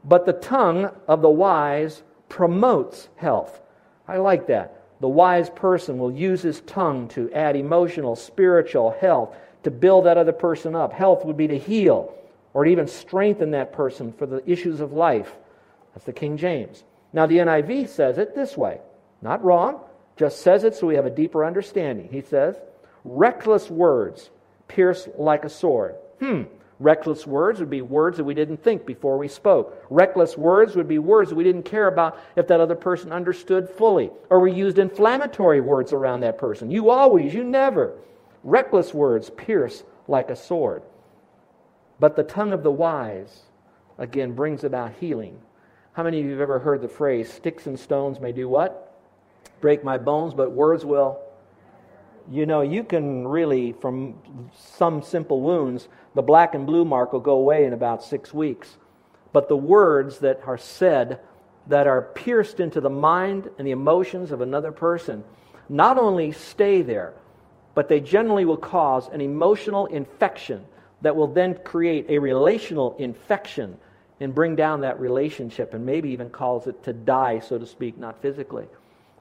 But 0.05 0.25
the 0.25 0.33
tongue 0.33 0.89
of 1.09 1.21
the 1.21 1.29
wise 1.29 2.01
promotes 2.29 3.09
health. 3.17 3.59
I 4.07 4.17
like 4.17 4.47
that. 4.47 4.83
The 5.01 5.09
wise 5.09 5.49
person 5.49 5.97
will 5.97 6.11
use 6.11 6.41
his 6.41 6.61
tongue 6.61 7.09
to 7.09 7.29
add 7.33 7.57
emotional, 7.57 8.15
spiritual 8.15 8.91
health, 8.91 9.35
to 9.63 9.71
build 9.71 10.05
that 10.05 10.17
other 10.17 10.31
person 10.31 10.73
up. 10.73 10.93
Health 10.93 11.25
would 11.25 11.37
be 11.37 11.47
to 11.49 11.57
heal 11.57 12.15
or 12.53 12.63
to 12.63 12.71
even 12.71 12.87
strengthen 12.87 13.51
that 13.51 13.73
person 13.73 14.13
for 14.13 14.25
the 14.25 14.41
issues 14.49 14.79
of 14.79 14.93
life. 14.93 15.35
That's 15.93 16.05
the 16.05 16.13
King 16.13 16.37
James. 16.37 16.85
Now, 17.11 17.25
the 17.25 17.39
NIV 17.39 17.89
says 17.89 18.17
it 18.17 18.35
this 18.35 18.55
way. 18.55 18.79
Not 19.21 19.43
wrong, 19.43 19.81
just 20.15 20.41
says 20.41 20.63
it 20.63 20.75
so 20.75 20.87
we 20.87 20.95
have 20.95 21.05
a 21.05 21.09
deeper 21.09 21.43
understanding. 21.43 22.07
He 22.09 22.21
says, 22.21 22.55
reckless 23.03 23.69
words 23.69 24.29
pierce 24.71 25.09
like 25.17 25.43
a 25.43 25.49
sword. 25.49 25.95
Hmm. 26.19 26.43
Reckless 26.79 27.27
words 27.27 27.59
would 27.59 27.69
be 27.69 27.81
words 27.81 28.17
that 28.17 28.23
we 28.23 28.33
didn't 28.33 28.63
think 28.63 28.87
before 28.87 29.17
we 29.17 29.27
spoke. 29.27 29.85
Reckless 29.91 30.35
words 30.35 30.75
would 30.75 30.87
be 30.87 30.97
words 30.97 31.29
that 31.29 31.35
we 31.35 31.43
didn't 31.43 31.63
care 31.63 31.87
about 31.87 32.17
if 32.35 32.47
that 32.47 32.59
other 32.59 32.75
person 32.75 33.11
understood 33.11 33.69
fully. 33.69 34.09
Or 34.31 34.39
we 34.39 34.51
used 34.51 34.79
inflammatory 34.79 35.61
words 35.61 35.93
around 35.93 36.21
that 36.21 36.39
person. 36.39 36.71
You 36.71 36.89
always, 36.89 37.33
you 37.35 37.43
never. 37.43 37.93
Reckless 38.43 38.95
words 38.95 39.29
pierce 39.29 39.83
like 40.07 40.31
a 40.31 40.35
sword. 40.35 40.81
But 41.99 42.15
the 42.15 42.23
tongue 42.23 42.51
of 42.51 42.63
the 42.63 42.71
wise, 42.71 43.41
again, 43.99 44.33
brings 44.33 44.63
about 44.63 44.93
healing. 44.99 45.39
How 45.93 46.01
many 46.01 46.19
of 46.19 46.25
you 46.25 46.31
have 46.31 46.41
ever 46.41 46.57
heard 46.57 46.81
the 46.81 46.87
phrase, 46.87 47.31
sticks 47.31 47.67
and 47.67 47.79
stones 47.79 48.19
may 48.19 48.31
do 48.31 48.49
what? 48.49 48.99
Break 49.59 49.83
my 49.83 49.99
bones, 49.99 50.33
but 50.33 50.51
words 50.51 50.83
will 50.83 51.19
you 52.29 52.45
know, 52.45 52.61
you 52.61 52.83
can 52.83 53.27
really, 53.27 53.73
from 53.73 54.15
some 54.55 55.01
simple 55.01 55.41
wounds, 55.41 55.87
the 56.15 56.21
black 56.21 56.53
and 56.53 56.65
blue 56.65 56.85
mark 56.85 57.13
will 57.13 57.19
go 57.19 57.35
away 57.35 57.65
in 57.65 57.73
about 57.73 58.03
six 58.03 58.33
weeks. 58.33 58.77
But 59.33 59.47
the 59.47 59.57
words 59.57 60.19
that 60.19 60.41
are 60.45 60.57
said, 60.57 61.19
that 61.67 61.87
are 61.87 62.01
pierced 62.01 62.59
into 62.59 62.81
the 62.81 62.89
mind 62.89 63.49
and 63.57 63.65
the 63.65 63.71
emotions 63.71 64.31
of 64.31 64.41
another 64.41 64.71
person, 64.71 65.23
not 65.69 65.97
only 65.97 66.31
stay 66.31 66.81
there, 66.81 67.13
but 67.73 67.87
they 67.87 67.99
generally 67.99 68.45
will 68.45 68.57
cause 68.57 69.07
an 69.09 69.21
emotional 69.21 69.85
infection 69.85 70.65
that 71.01 71.15
will 71.15 71.27
then 71.27 71.55
create 71.63 72.05
a 72.09 72.19
relational 72.19 72.95
infection 72.99 73.77
and 74.19 74.35
bring 74.35 74.55
down 74.55 74.81
that 74.81 74.99
relationship 74.99 75.73
and 75.73 75.85
maybe 75.85 76.09
even 76.09 76.29
cause 76.29 76.67
it 76.67 76.83
to 76.83 76.93
die, 76.93 77.39
so 77.39 77.57
to 77.57 77.65
speak, 77.65 77.97
not 77.97 78.21
physically. 78.21 78.65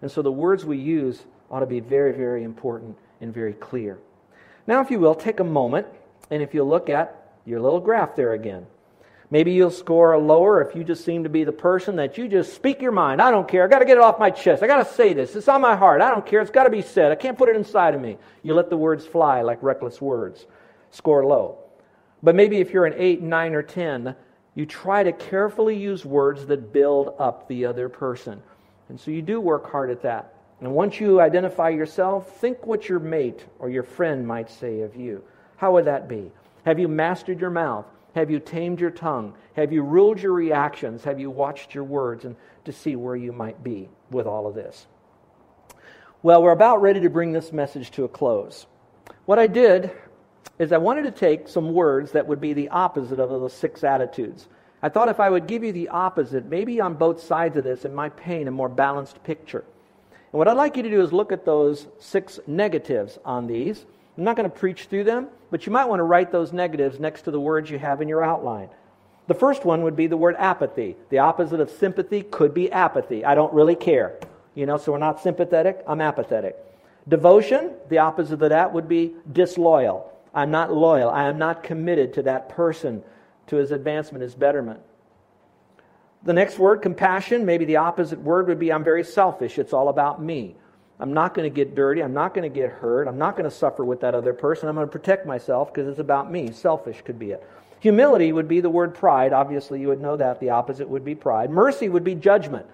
And 0.03 0.11
so 0.11 0.21
the 0.23 0.33
words 0.33 0.65
we 0.65 0.79
use 0.79 1.25
ought 1.51 1.61
to 1.61 1.67
be 1.67 1.81
very, 1.81 2.13
very 2.13 2.45
important 2.45 2.97
and 3.21 3.35
very 3.35 3.53
clear. 3.53 3.99
Now, 4.67 4.81
if 4.81 4.91
you 4.91 5.01
will, 5.01 5.15
take 5.15 5.41
a 5.41 5.45
moment, 5.45 5.87
and 6.31 6.43
if 6.43 6.55
you 6.55 6.63
look 6.65 6.89
at 6.89 7.33
your 7.45 7.61
little 7.61 7.81
graph 7.81 8.15
there 8.15 8.33
again, 8.35 8.67
maybe 9.31 9.53
you'll 9.53 9.71
score 9.71 10.13
a 10.13 10.19
lower 10.19 10.63
if 10.63 10.77
you 10.77 10.85
just 10.85 11.05
seem 11.05 11.25
to 11.25 11.29
be 11.29 11.45
the 11.45 11.53
person 11.53 11.97
that 11.97 12.19
you 12.19 12.29
just 12.29 12.55
speak 12.55 12.81
your 12.81 12.93
mind. 12.93 13.21
I 13.21 13.31
don't 13.31 13.49
care. 13.49 13.65
I 13.65 13.69
got 13.69 13.81
to 13.81 13.85
get 13.85 13.97
it 13.97 14.03
off 14.03 14.19
my 14.19 14.31
chest. 14.31 14.63
I 14.63 14.67
got 14.67 14.87
to 14.87 14.95
say 14.95 15.13
this. 15.13 15.35
It's 15.35 15.49
on 15.49 15.61
my 15.61 15.77
heart. 15.77 16.03
I 16.03 16.11
don't 16.11 16.27
care. 16.27 16.41
It's 16.41 16.51
got 16.51 16.65
to 16.65 16.71
be 16.71 16.83
said. 16.83 17.11
I 17.11 17.17
can't 17.17 17.39
put 17.39 17.49
it 17.49 17.57
inside 17.57 17.95
of 17.95 18.01
me. 18.01 18.17
You 18.43 18.55
let 18.55 18.71
the 18.71 18.77
words 18.77 19.05
fly 19.07 19.43
like 19.43 19.63
reckless 19.63 20.01
words. 20.01 20.47
Score 20.91 21.25
low. 21.25 21.59
But 22.23 22.35
maybe 22.35 22.59
if 22.59 22.71
you're 22.71 22.87
an 22.87 22.95
8, 22.97 23.23
9, 23.23 23.55
or 23.55 23.63
10, 23.63 24.15
you 24.55 24.67
try 24.67 25.03
to 25.03 25.13
carefully 25.13 25.77
use 25.77 26.05
words 26.05 26.47
that 26.47 26.73
build 26.73 27.15
up 27.19 27.49
the 27.49 27.65
other 27.65 27.89
person. 27.89 28.43
And 28.89 29.01
so 29.01 29.11
you 29.11 29.23
do 29.23 29.41
work 29.41 29.71
hard 29.71 29.91
at 29.91 30.03
that. 30.03 30.35
And 30.61 30.73
once 30.75 31.01
you 31.01 31.21
identify 31.21 31.71
yourself, 31.71 32.39
think 32.39 32.67
what 32.67 32.89
your 32.89 32.99
mate 32.99 33.45
or 33.59 33.71
your 33.71 33.83
friend 33.83 34.27
might 34.27 34.51
say 34.51 34.81
of 34.81 34.95
you. 34.95 35.23
How 35.57 35.73
would 35.73 35.87
that 35.87 36.09
be? 36.09 36.31
Have 36.65 36.79
you 36.79 36.89
mastered 36.89 37.41
your 37.41 37.51
mouth? 37.51 37.87
Have 38.15 38.31
you 38.31 38.41
tamed 38.41 38.81
your 38.81 38.91
tongue? 38.91 39.35
Have 39.55 39.73
you 39.73 39.83
ruled 39.83 40.21
your 40.21 40.33
reactions? 40.33 41.05
Have 41.05 41.21
you 41.21 41.31
watched 41.31 41.75
your 41.75 41.85
words 41.85 42.25
and 42.25 42.37
to 42.65 42.73
see 42.73 42.97
where 42.97 43.17
you 43.17 43.33
might 43.33 43.63
be 43.63 43.89
with 44.11 44.27
all 44.27 44.47
of 44.47 44.55
this? 44.55 44.87
Well, 46.23 46.43
we're 46.43 46.51
about 46.51 46.83
ready 46.83 47.01
to 47.01 47.09
bring 47.11 47.33
this 47.33 47.53
message 47.53 47.91
to 47.93 48.05
a 48.05 48.09
close. 48.09 48.67
What 49.25 49.39
I 49.39 49.47
did 49.47 49.91
is 50.59 50.73
I 50.73 50.79
wanted 50.79 51.05
to 51.05 51.11
take 51.11 51.49
some 51.49 51.73
words 51.73 52.13
that 52.13 52.27
would 52.27 52.41
be 52.41 52.53
the 52.53 52.69
opposite 52.69 53.19
of 53.19 53.31
those 53.31 53.55
six 53.55 53.83
attitudes. 53.83 54.47
I 54.83 54.91
thought 54.91 55.09
if 55.09 55.21
I 55.21 55.31
would 55.31 55.47
give 55.47 55.65
you 55.65 55.73
the 55.73 55.89
opposite, 55.89 56.45
maybe 56.45 56.81
on 56.81 56.95
both 56.95 57.23
sides 57.23 57.57
of 57.57 57.65
this, 57.65 57.87
it 57.87 57.95
might 57.95 58.17
paint 58.17 58.49
a 58.49 58.51
more 58.51 58.69
balanced 58.69 59.23
picture. 59.25 59.65
And 60.33 60.39
what 60.39 60.49
I'd 60.49 60.57
like 60.57 60.77
you 60.77 60.83
to 60.83 60.91
do 60.91 61.03
is 61.03 61.13
look 61.13 61.33
at 61.33 61.45
those 61.45 61.87
six 61.99 62.39
negatives 62.47 63.19
on 63.25 63.47
these. 63.47 63.85
I'm 64.17 64.25
not 64.25 64.37
going 64.37 64.51
to 64.51 64.57
preach 64.57 64.85
through 64.85 65.05
them, 65.05 65.29
but 65.51 65.67
you 65.67 65.73
might 65.73 65.87
want 65.87 66.01
to 66.01 66.05
write 66.05 66.31
those 66.31 66.53
negatives 66.53 67.01
next 67.01 67.23
to 67.23 67.31
the 67.31 67.41
words 67.41 67.71
you 67.71 67.79
have 67.79 68.01
in 68.01 68.09
your 68.09 68.23
outline. 68.23 68.69
The 69.27 69.35
first 69.35 69.65
one 69.65 69.83
would 69.83 69.97
be 69.97 70.07
the 70.07 70.17
word 70.17 70.37
apathy. 70.39 70.97
The 71.09 71.19
opposite 71.19 71.61
of 71.61 71.71
sympathy 71.71 72.23
could 72.23 72.53
be 72.53 72.71
apathy. 72.71 73.25
I 73.25 73.35
don't 73.35 73.53
really 73.53 73.77
care. 73.77 74.19
You 74.55 74.67
know, 74.67 74.77
so 74.77 74.93
we're 74.93 74.99
not 74.99 75.21
sympathetic, 75.21 75.83
I'm 75.87 76.01
apathetic. 76.01 76.57
Devotion, 77.09 77.73
the 77.89 77.99
opposite 77.99 78.43
of 78.43 78.51
that 78.51 78.73
would 78.73 78.89
be 78.89 79.13
disloyal. 79.33 80.13
I'm 80.35 80.51
not 80.51 80.73
loyal. 80.73 81.11
I 81.11 81.25
am 81.25 81.39
not 81.39 81.63
committed 81.63 82.15
to 82.15 82.23
that 82.23 82.49
person, 82.49 83.03
to 83.49 83.57
his 83.57 83.71
advancement, 83.71 84.23
his 84.23 84.35
betterment. 84.35 84.81
The 86.23 86.33
next 86.33 86.59
word, 86.59 86.83
compassion, 86.83 87.47
maybe 87.47 87.65
the 87.65 87.77
opposite 87.77 88.21
word 88.21 88.49
would 88.49 88.59
be 88.59 88.73
I'm 88.73 88.85
very 88.85 89.05
selfish. 89.05 89.59
It's 89.59 89.73
all 89.73 89.89
about 89.89 90.23
me. 90.23 90.55
I'm 90.99 91.15
not 91.15 91.33
going 91.33 91.51
to 91.51 91.55
get 91.55 91.75
dirty. 91.75 92.03
I'm 92.03 92.13
not 92.13 92.35
going 92.35 92.51
to 92.51 92.55
get 92.55 92.71
hurt. 92.71 93.09
I'm 93.09 93.17
not 93.17 93.37
going 93.37 93.49
to 93.49 93.57
suffer 93.57 93.85
with 93.85 94.03
that 94.03 94.15
other 94.15 94.35
person. 94.35 94.69
I'm 94.69 94.75
going 94.75 94.87
to 94.87 94.93
protect 94.93 95.25
myself 95.25 95.73
because 95.73 95.89
it's 95.89 95.99
about 95.99 96.31
me. 96.31 96.53
Selfish 96.53 97.01
could 97.03 97.19
be 97.19 97.31
it. 97.31 97.43
Humility 97.81 98.33
would 98.33 98.49
be 98.49 98.61
the 98.61 98.69
word 98.69 98.95
pride. 98.95 99.33
Obviously, 99.33 99.81
you 99.81 99.89
would 99.89 100.03
know 100.03 100.19
that. 100.19 100.41
The 100.41 100.51
opposite 100.51 100.91
would 100.91 101.05
be 101.05 101.15
pride. 101.15 101.51
Mercy 101.51 101.89
would 101.89 102.05
be 102.05 102.15
judgment. 102.15 102.67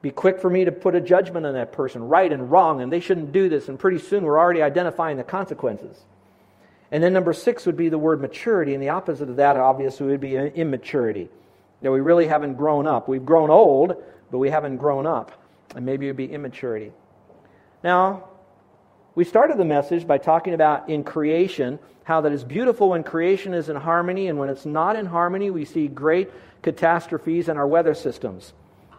Be 0.00 0.10
quick 0.10 0.40
for 0.40 0.48
me 0.48 0.64
to 0.64 0.72
put 0.72 0.94
a 0.94 1.00
judgment 1.00 1.44
on 1.44 1.52
that 1.54 1.72
person, 1.72 2.08
right 2.08 2.32
and 2.32 2.50
wrong, 2.50 2.80
and 2.80 2.90
they 2.90 3.00
shouldn't 3.00 3.32
do 3.32 3.50
this. 3.50 3.68
And 3.68 3.78
pretty 3.78 3.98
soon 3.98 4.24
we're 4.24 4.38
already 4.38 4.62
identifying 4.62 5.18
the 5.18 5.24
consequences. 5.24 5.98
And 6.90 7.02
then 7.02 7.12
number 7.12 7.34
six 7.34 7.66
would 7.66 7.76
be 7.76 7.90
the 7.90 7.98
word 7.98 8.22
maturity, 8.22 8.72
and 8.72 8.82
the 8.82 8.88
opposite 8.88 9.28
of 9.28 9.36
that, 9.36 9.56
obviously, 9.56 10.06
would 10.06 10.20
be 10.20 10.36
immaturity. 10.36 11.28
That 11.82 11.92
we 11.92 12.00
really 12.00 12.26
haven't 12.26 12.54
grown 12.54 12.86
up. 12.86 13.08
We've 13.08 13.24
grown 13.24 13.50
old, 13.50 14.02
but 14.30 14.38
we 14.38 14.50
haven't 14.50 14.78
grown 14.78 15.06
up. 15.06 15.32
And 15.74 15.86
maybe 15.86 16.06
it 16.06 16.10
would 16.10 16.16
be 16.16 16.32
immaturity. 16.32 16.92
Now, 17.84 18.28
we 19.14 19.24
started 19.24 19.58
the 19.58 19.64
message 19.64 20.06
by 20.06 20.18
talking 20.18 20.54
about 20.54 20.88
in 20.88 21.04
creation, 21.04 21.78
how 22.04 22.20
that 22.22 22.32
is 22.32 22.44
beautiful 22.44 22.90
when 22.90 23.04
creation 23.04 23.54
is 23.54 23.68
in 23.68 23.76
harmony, 23.76 24.28
and 24.28 24.38
when 24.38 24.48
it's 24.48 24.66
not 24.66 24.96
in 24.96 25.06
harmony, 25.06 25.50
we 25.50 25.64
see 25.64 25.88
great 25.88 26.30
catastrophes 26.62 27.48
in 27.48 27.56
our 27.56 27.66
weather 27.66 27.94
systems 27.94 28.52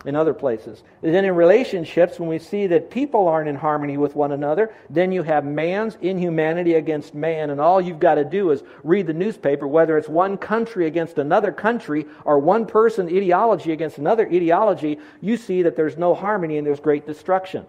in 0.06 0.16
other 0.16 0.34
places. 0.34 0.84
Then 1.02 1.26
in 1.26 1.36
relationships, 1.36 2.20
when 2.20 2.30
we 2.30 2.40
see 2.40 2.68
that 2.68 2.90
people 2.90 3.28
aren't 3.28 3.50
in 3.50 3.56
harmony 3.56 3.98
with 3.98 4.16
one 4.16 4.32
another, 4.32 4.74
then 4.90 5.12
you 5.12 5.24
have 5.24 5.44
man's 5.44 5.98
inhumanity 6.02 6.76
against 6.76 7.14
man, 7.14 7.50
and 7.50 7.60
all 7.60 7.82
you've 7.82 8.00
got 8.00 8.16
to 8.16 8.24
do 8.24 8.52
is 8.52 8.64
read 8.84 9.08
the 9.08 9.14
newspaper, 9.14 9.68
whether 9.68 9.98
it's 9.98 10.08
one 10.08 10.38
country 10.38 10.88
against 10.88 11.18
another 11.18 11.52
country 11.52 12.06
or 12.24 12.40
one 12.40 12.66
person 12.66 13.08
ideology 13.08 13.74
against 13.74 13.98
another 13.98 14.26
ideology, 14.26 15.00
you 15.20 15.36
see 15.36 15.64
that 15.64 15.76
there's 15.76 15.98
no 15.98 16.16
harmony 16.16 16.58
and 16.58 16.66
there's 16.66 16.80
great 16.80 17.06
destruction. 17.06 17.66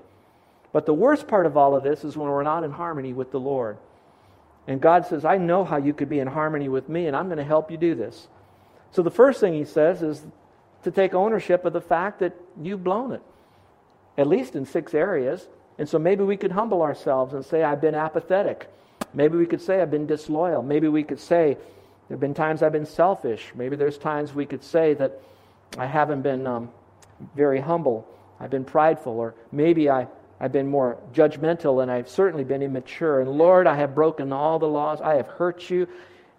But 0.72 0.86
the 0.86 0.94
worst 0.94 1.26
part 1.26 1.46
of 1.46 1.56
all 1.56 1.74
of 1.74 1.82
this 1.82 2.04
is 2.04 2.16
when 2.16 2.28
we're 2.28 2.44
not 2.44 2.62
in 2.62 2.70
harmony 2.70 3.12
with 3.12 3.32
the 3.32 3.40
Lord. 3.40 3.76
And 4.68 4.80
God 4.80 5.04
says, 5.04 5.24
I 5.24 5.36
know 5.36 5.64
how 5.64 5.78
you 5.78 5.92
could 5.92 6.08
be 6.08 6.20
in 6.20 6.28
harmony 6.28 6.68
with 6.68 6.88
me, 6.88 7.06
and 7.06 7.16
I'm 7.16 7.26
going 7.26 7.38
to 7.38 7.44
help 7.44 7.72
you 7.72 7.76
do 7.76 7.96
this. 7.96 8.28
So 8.92 9.02
the 9.02 9.10
first 9.10 9.40
thing 9.40 9.54
he 9.54 9.64
says 9.64 10.00
is 10.02 10.22
to 10.84 10.90
take 10.90 11.14
ownership 11.14 11.64
of 11.64 11.72
the 11.72 11.80
fact 11.80 12.20
that 12.20 12.34
you've 12.60 12.84
blown 12.84 13.12
it, 13.12 13.22
at 14.16 14.26
least 14.26 14.56
in 14.56 14.64
six 14.64 14.94
areas. 14.94 15.46
And 15.78 15.88
so 15.88 15.98
maybe 15.98 16.24
we 16.24 16.36
could 16.36 16.52
humble 16.52 16.82
ourselves 16.82 17.34
and 17.34 17.44
say, 17.44 17.62
I've 17.62 17.80
been 17.80 17.94
apathetic. 17.94 18.70
Maybe 19.14 19.36
we 19.36 19.46
could 19.46 19.60
say, 19.60 19.80
I've 19.80 19.90
been 19.90 20.06
disloyal. 20.06 20.62
Maybe 20.62 20.88
we 20.88 21.02
could 21.02 21.20
say, 21.20 21.56
there 22.08 22.16
have 22.16 22.20
been 22.20 22.34
times 22.34 22.62
I've 22.62 22.72
been 22.72 22.86
selfish. 22.86 23.52
Maybe 23.54 23.76
there's 23.76 23.96
times 23.96 24.34
we 24.34 24.44
could 24.44 24.64
say 24.64 24.94
that 24.94 25.20
I 25.78 25.86
haven't 25.86 26.22
been 26.22 26.46
um, 26.46 26.70
very 27.36 27.60
humble. 27.60 28.06
I've 28.40 28.50
been 28.50 28.64
prideful. 28.64 29.12
Or 29.12 29.34
maybe 29.52 29.88
I, 29.88 30.06
I've 30.40 30.52
been 30.52 30.66
more 30.66 30.98
judgmental 31.12 31.82
and 31.82 31.90
I've 31.90 32.08
certainly 32.08 32.44
been 32.44 32.62
immature. 32.62 33.20
And 33.20 33.30
Lord, 33.30 33.66
I 33.66 33.76
have 33.76 33.94
broken 33.94 34.32
all 34.32 34.58
the 34.58 34.66
laws. 34.66 35.00
I 35.00 35.14
have 35.14 35.28
hurt 35.28 35.70
you. 35.70 35.86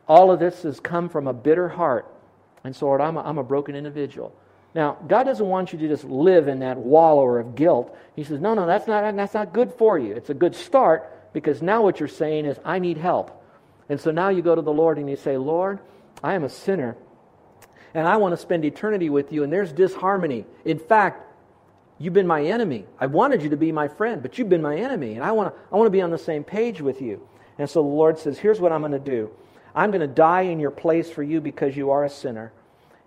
All 0.07 0.31
of 0.31 0.39
this 0.39 0.63
has 0.63 0.79
come 0.79 1.07
from 1.07 1.27
a 1.27 1.33
bitter 1.33 1.69
heart. 1.69 2.05
And 2.63 2.75
so, 2.75 2.85
Lord, 2.85 3.01
I'm 3.01 3.17
a, 3.17 3.21
I'm 3.21 3.37
a 3.37 3.43
broken 3.43 3.75
individual. 3.75 4.33
Now, 4.73 4.97
God 5.07 5.23
doesn't 5.23 5.45
want 5.45 5.73
you 5.73 5.79
to 5.79 5.87
just 5.87 6.05
live 6.05 6.47
in 6.47 6.59
that 6.59 6.77
wallower 6.77 7.39
of 7.39 7.55
guilt. 7.55 7.95
He 8.15 8.23
says, 8.23 8.39
no, 8.39 8.53
no, 8.53 8.65
that's 8.65 8.87
not, 8.87 9.15
that's 9.15 9.33
not 9.33 9.53
good 9.53 9.73
for 9.73 9.99
you. 9.99 10.13
It's 10.13 10.29
a 10.29 10.33
good 10.33 10.55
start 10.55 11.33
because 11.33 11.61
now 11.61 11.81
what 11.81 11.99
you're 11.99 12.07
saying 12.07 12.45
is, 12.45 12.57
I 12.63 12.79
need 12.79 12.97
help. 12.97 13.43
And 13.89 13.99
so 13.99 14.11
now 14.11 14.29
you 14.29 14.41
go 14.41 14.55
to 14.55 14.61
the 14.61 14.71
Lord 14.71 14.97
and 14.97 15.09
you 15.09 15.17
say, 15.17 15.37
Lord, 15.37 15.79
I 16.23 16.35
am 16.35 16.43
a 16.43 16.49
sinner 16.49 16.95
and 17.93 18.07
I 18.07 18.17
want 18.17 18.33
to 18.33 18.37
spend 18.37 18.63
eternity 18.65 19.09
with 19.09 19.31
you, 19.31 19.43
and 19.43 19.51
there's 19.51 19.71
disharmony. 19.73 20.45
In 20.63 20.79
fact, 20.79 21.25
you've 21.97 22.13
been 22.13 22.27
my 22.27 22.43
enemy. 22.43 22.85
I 22.99 23.07
wanted 23.07 23.41
you 23.41 23.49
to 23.49 23.57
be 23.57 23.71
my 23.71 23.87
friend, 23.87 24.21
but 24.21 24.37
you've 24.37 24.49
been 24.49 24.61
my 24.61 24.77
enemy, 24.77 25.15
and 25.15 25.23
I 25.23 25.31
want 25.31 25.53
to, 25.53 25.61
I 25.71 25.75
want 25.75 25.87
to 25.87 25.91
be 25.91 26.01
on 26.01 26.09
the 26.09 26.17
same 26.17 26.43
page 26.43 26.81
with 26.81 27.01
you. 27.01 27.27
And 27.57 27.69
so 27.69 27.81
the 27.81 27.89
Lord 27.89 28.17
says, 28.17 28.39
Here's 28.39 28.59
what 28.59 28.71
I'm 28.71 28.81
going 28.81 28.93
to 28.93 28.99
do 28.99 29.29
I'm 29.75 29.91
going 29.91 30.01
to 30.01 30.07
die 30.07 30.41
in 30.41 30.59
your 30.59 30.71
place 30.71 31.09
for 31.09 31.23
you 31.23 31.41
because 31.41 31.75
you 31.75 31.91
are 31.91 32.03
a 32.03 32.09
sinner. 32.09 32.51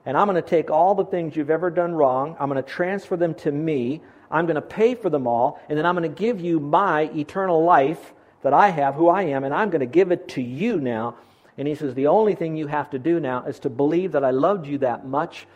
And 0.06 0.16
I'm 0.16 0.26
going 0.26 0.42
to 0.42 0.48
take 0.48 0.70
all 0.70 0.94
the 0.94 1.04
things 1.04 1.36
you've 1.36 1.50
ever 1.50 1.70
done 1.70 1.94
wrong, 1.94 2.36
I'm 2.38 2.48
going 2.48 2.62
to 2.62 2.68
transfer 2.68 3.16
them 3.16 3.34
to 3.36 3.52
me. 3.52 4.02
I'm 4.30 4.46
going 4.46 4.56
to 4.56 4.62
pay 4.62 4.96
for 4.96 5.10
them 5.10 5.28
all, 5.28 5.60
and 5.68 5.78
then 5.78 5.86
I'm 5.86 5.94
going 5.94 6.12
to 6.12 6.20
give 6.20 6.40
you 6.40 6.58
my 6.58 7.02
eternal 7.14 7.62
life 7.62 8.12
that 8.42 8.52
I 8.52 8.70
have, 8.70 8.94
who 8.94 9.08
I 9.08 9.22
am, 9.22 9.44
and 9.44 9.54
I'm 9.54 9.70
going 9.70 9.80
to 9.80 9.86
give 9.86 10.10
it 10.10 10.26
to 10.30 10.42
you 10.42 10.80
now. 10.80 11.16
And 11.56 11.68
he 11.68 11.74
says, 11.76 11.94
The 11.94 12.08
only 12.08 12.34
thing 12.34 12.56
you 12.56 12.66
have 12.66 12.90
to 12.90 12.98
do 12.98 13.20
now 13.20 13.44
is 13.44 13.60
to 13.60 13.70
believe 13.70 14.12
that 14.12 14.24
I 14.24 14.30
loved 14.30 14.66
you 14.66 14.78
that 14.78 15.06
much 15.06 15.46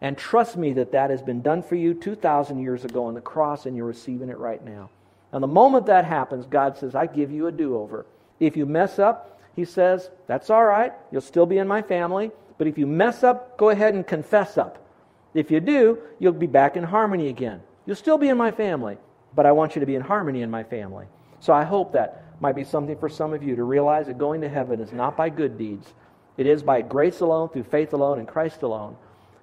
and 0.00 0.18
trust 0.18 0.56
me 0.56 0.72
that 0.74 0.92
that 0.92 1.10
has 1.10 1.22
been 1.22 1.40
done 1.40 1.62
for 1.62 1.74
you 1.76 1.94
2,000 1.94 2.60
years 2.60 2.84
ago 2.84 3.04
on 3.04 3.14
the 3.14 3.20
cross, 3.20 3.64
and 3.66 3.76
you're 3.76 3.86
receiving 3.86 4.28
it 4.28 4.38
right 4.38 4.64
now. 4.64 4.90
And 5.32 5.42
the 5.42 5.48
moment 5.48 5.86
that 5.86 6.04
happens, 6.04 6.46
God 6.46 6.76
says, 6.76 6.94
I 6.94 7.06
give 7.06 7.30
you 7.30 7.46
a 7.46 7.52
do 7.52 7.76
over. 7.76 8.06
If 8.38 8.56
you 8.56 8.66
mess 8.66 8.98
up, 8.98 9.35
he 9.56 9.64
says, 9.64 10.10
That's 10.28 10.50
all 10.50 10.64
right. 10.64 10.92
You'll 11.10 11.22
still 11.22 11.46
be 11.46 11.58
in 11.58 11.66
my 11.66 11.82
family. 11.82 12.30
But 12.58 12.66
if 12.68 12.78
you 12.78 12.86
mess 12.86 13.24
up, 13.24 13.58
go 13.58 13.70
ahead 13.70 13.94
and 13.94 14.06
confess 14.06 14.56
up. 14.56 14.86
If 15.34 15.50
you 15.50 15.60
do, 15.60 15.98
you'll 16.18 16.32
be 16.32 16.46
back 16.46 16.76
in 16.76 16.84
harmony 16.84 17.28
again. 17.28 17.62
You'll 17.84 17.96
still 17.96 18.18
be 18.18 18.28
in 18.28 18.36
my 18.36 18.50
family, 18.50 18.96
but 19.34 19.46
I 19.46 19.52
want 19.52 19.74
you 19.74 19.80
to 19.80 19.86
be 19.86 19.94
in 19.94 20.02
harmony 20.02 20.42
in 20.42 20.50
my 20.50 20.62
family. 20.62 21.06
So 21.40 21.52
I 21.52 21.64
hope 21.64 21.92
that 21.92 22.24
might 22.40 22.56
be 22.56 22.64
something 22.64 22.98
for 22.98 23.08
some 23.08 23.32
of 23.32 23.42
you 23.42 23.56
to 23.56 23.64
realize 23.64 24.06
that 24.06 24.18
going 24.18 24.40
to 24.40 24.48
heaven 24.48 24.80
is 24.80 24.92
not 24.92 25.16
by 25.16 25.28
good 25.28 25.58
deeds. 25.58 25.92
It 26.36 26.46
is 26.46 26.62
by 26.62 26.82
grace 26.82 27.20
alone, 27.20 27.48
through 27.48 27.64
faith 27.64 27.92
alone, 27.92 28.18
in 28.18 28.26
Christ 28.26 28.62
alone. 28.62 28.96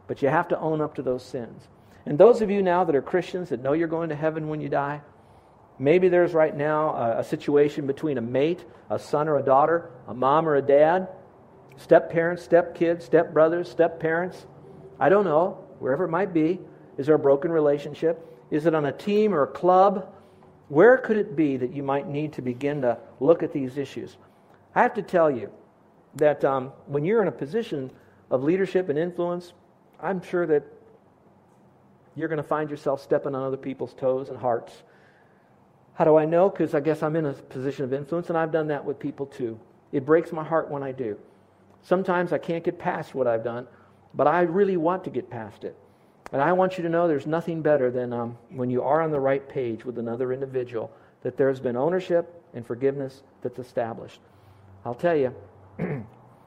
But 0.07 0.21
you 0.21 0.29
have 0.29 0.47
to 0.49 0.59
own 0.59 0.81
up 0.81 0.95
to 0.95 1.01
those 1.01 1.23
sins. 1.23 1.67
And 2.05 2.17
those 2.17 2.41
of 2.41 2.49
you 2.49 2.61
now 2.61 2.83
that 2.83 2.95
are 2.95 3.01
Christians 3.01 3.49
that 3.49 3.63
know 3.63 3.73
you're 3.73 3.87
going 3.87 4.09
to 4.09 4.15
heaven 4.15 4.49
when 4.49 4.61
you 4.61 4.69
die, 4.69 5.01
Maybe 5.79 6.09
there's 6.09 6.33
right 6.33 6.55
now 6.55 6.89
a, 6.89 7.19
a, 7.19 7.23
situation 7.23 7.87
between 7.87 8.17
a 8.17 8.21
mate, 8.21 8.63
a 8.89 8.99
son 8.99 9.27
or 9.27 9.37
a 9.37 9.43
daughter, 9.43 9.89
a 10.07 10.13
mom 10.13 10.47
or 10.47 10.55
a 10.55 10.61
dad, 10.61 11.07
step 11.77 12.11
parents, 12.11 12.43
step 12.43 12.75
kids, 12.75 13.03
step 13.03 13.33
brothers, 13.33 13.69
step 13.69 13.99
parents. 13.99 14.45
I 14.99 15.09
don't 15.09 15.25
know, 15.25 15.63
wherever 15.79 16.05
it 16.05 16.09
might 16.09 16.33
be. 16.33 16.59
Is 16.97 17.07
there 17.07 17.15
a 17.15 17.19
broken 17.19 17.51
relationship? 17.51 18.25
Is 18.51 18.65
it 18.65 18.75
on 18.75 18.85
a 18.85 18.91
team 18.91 19.33
or 19.33 19.43
a 19.43 19.47
club? 19.47 20.13
Where 20.69 20.97
could 20.97 21.17
it 21.17 21.35
be 21.35 21.57
that 21.57 21.73
you 21.73 21.83
might 21.83 22.07
need 22.07 22.33
to 22.33 22.41
begin 22.41 22.81
to 22.83 22.99
look 23.19 23.41
at 23.41 23.51
these 23.51 23.77
issues? 23.77 24.15
I 24.75 24.81
have 24.81 24.93
to 24.95 25.01
tell 25.01 25.29
you 25.29 25.51
that 26.15 26.45
um, 26.45 26.71
when 26.85 27.03
you're 27.03 27.21
in 27.21 27.27
a 27.27 27.31
position 27.31 27.91
of 28.29 28.43
leadership 28.43 28.89
and 28.89 28.97
influence, 28.97 29.53
I'm 29.99 30.21
sure 30.21 30.45
that 30.47 30.63
you're 32.15 32.27
going 32.27 32.37
to 32.37 32.47
find 32.47 32.69
yourself 32.69 33.01
stepping 33.01 33.33
on 33.33 33.43
other 33.43 33.57
people's 33.57 33.93
toes 33.93 34.29
and 34.29 34.37
hearts. 34.37 34.83
How 35.95 36.05
do 36.05 36.17
I 36.17 36.25
know? 36.25 36.49
Because 36.49 36.73
I 36.73 36.79
guess 36.79 37.03
I'm 37.03 37.15
in 37.15 37.25
a 37.25 37.33
position 37.33 37.85
of 37.85 37.93
influence, 37.93 38.29
and 38.29 38.37
I've 38.37 38.51
done 38.51 38.67
that 38.67 38.83
with 38.83 38.99
people 38.99 39.25
too. 39.25 39.59
It 39.91 40.05
breaks 40.05 40.31
my 40.31 40.43
heart 40.43 40.69
when 40.69 40.81
I 40.81 40.91
do. 40.91 41.17
Sometimes 41.83 42.33
I 42.33 42.37
can't 42.37 42.63
get 42.63 42.79
past 42.79 43.13
what 43.13 43.27
I've 43.27 43.43
done, 43.43 43.67
but 44.13 44.25
I 44.25 44.41
really 44.41 44.77
want 44.77 45.03
to 45.03 45.09
get 45.09 45.29
past 45.29 45.63
it. 45.63 45.77
And 46.31 46.41
I 46.41 46.51
want 46.53 46.77
you 46.77 46.83
to 46.83 46.89
know 46.89 47.07
there's 47.07 47.27
nothing 47.27 47.61
better 47.61 47.91
than 47.91 48.11
um, 48.11 48.37
when 48.49 48.71
you 48.71 48.81
are 48.81 49.01
on 49.01 49.11
the 49.11 49.19
right 49.19 49.47
page 49.47 49.85
with 49.85 49.99
another 49.99 50.33
individual, 50.33 50.91
that 51.21 51.37
there's 51.37 51.59
been 51.59 51.75
ownership 51.75 52.41
and 52.55 52.65
forgiveness 52.65 53.21
that's 53.43 53.59
established. 53.59 54.19
I'll 54.85 54.95
tell 54.95 55.15
you, 55.15 55.35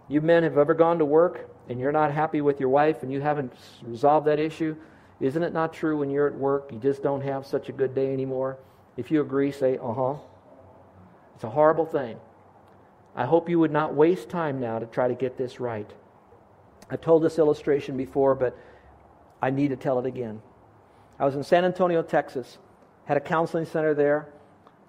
you 0.09 0.21
men 0.21 0.43
have 0.43 0.59
ever 0.59 0.75
gone 0.75 0.99
to 0.99 1.05
work 1.05 1.49
and 1.69 1.79
you're 1.79 1.93
not 1.93 2.13
happy 2.13 2.41
with 2.41 2.59
your 2.59 2.69
wife 2.69 3.03
and 3.03 3.13
you 3.13 3.21
haven't 3.21 3.53
resolved 3.83 4.27
that 4.27 4.41
issue. 4.41 4.77
Isn't 5.21 5.43
it 5.43 5.53
not 5.53 5.73
true 5.73 5.99
when 5.99 6.11
you're 6.11 6.27
at 6.27 6.35
work, 6.35 6.71
you 6.73 6.79
just 6.79 7.03
don't 7.03 7.23
have 7.23 7.47
such 7.47 7.69
a 7.69 7.73
good 7.73 7.95
day 7.95 8.13
anymore? 8.13 8.59
If 8.97 9.11
you 9.11 9.21
agree, 9.21 9.53
say, 9.53 9.79
uh 9.79 9.93
huh. 9.93 10.15
It's 11.35 11.45
a 11.45 11.51
horrible 11.51 11.87
thing. 11.87 12.19
I 13.15 13.25
hope 13.25 13.49
you 13.49 13.59
would 13.59 13.73
not 13.73 13.95
waste 13.95 14.29
time 14.29 14.61
now 14.61 14.79
to 14.79 14.87
try 14.87 15.09
to 15.09 15.15
get 15.15 15.37
this 15.37 15.61
right. 15.61 15.91
I've 16.91 17.01
told 17.01 17.23
this 17.23 17.39
illustration 17.39 17.97
before, 17.97 18.35
but 18.35 18.57
I 19.43 19.51
need 19.51 19.69
to 19.69 19.77
tell 19.77 19.99
it 19.99 20.07
again. 20.07 20.41
I 21.19 21.25
was 21.25 21.35
in 21.35 21.43
San 21.43 21.65
Antonio, 21.65 22.03
Texas, 22.03 22.59
had 23.05 23.17
a 23.17 23.21
counseling 23.21 23.65
center 23.65 23.95
there, 23.95 24.29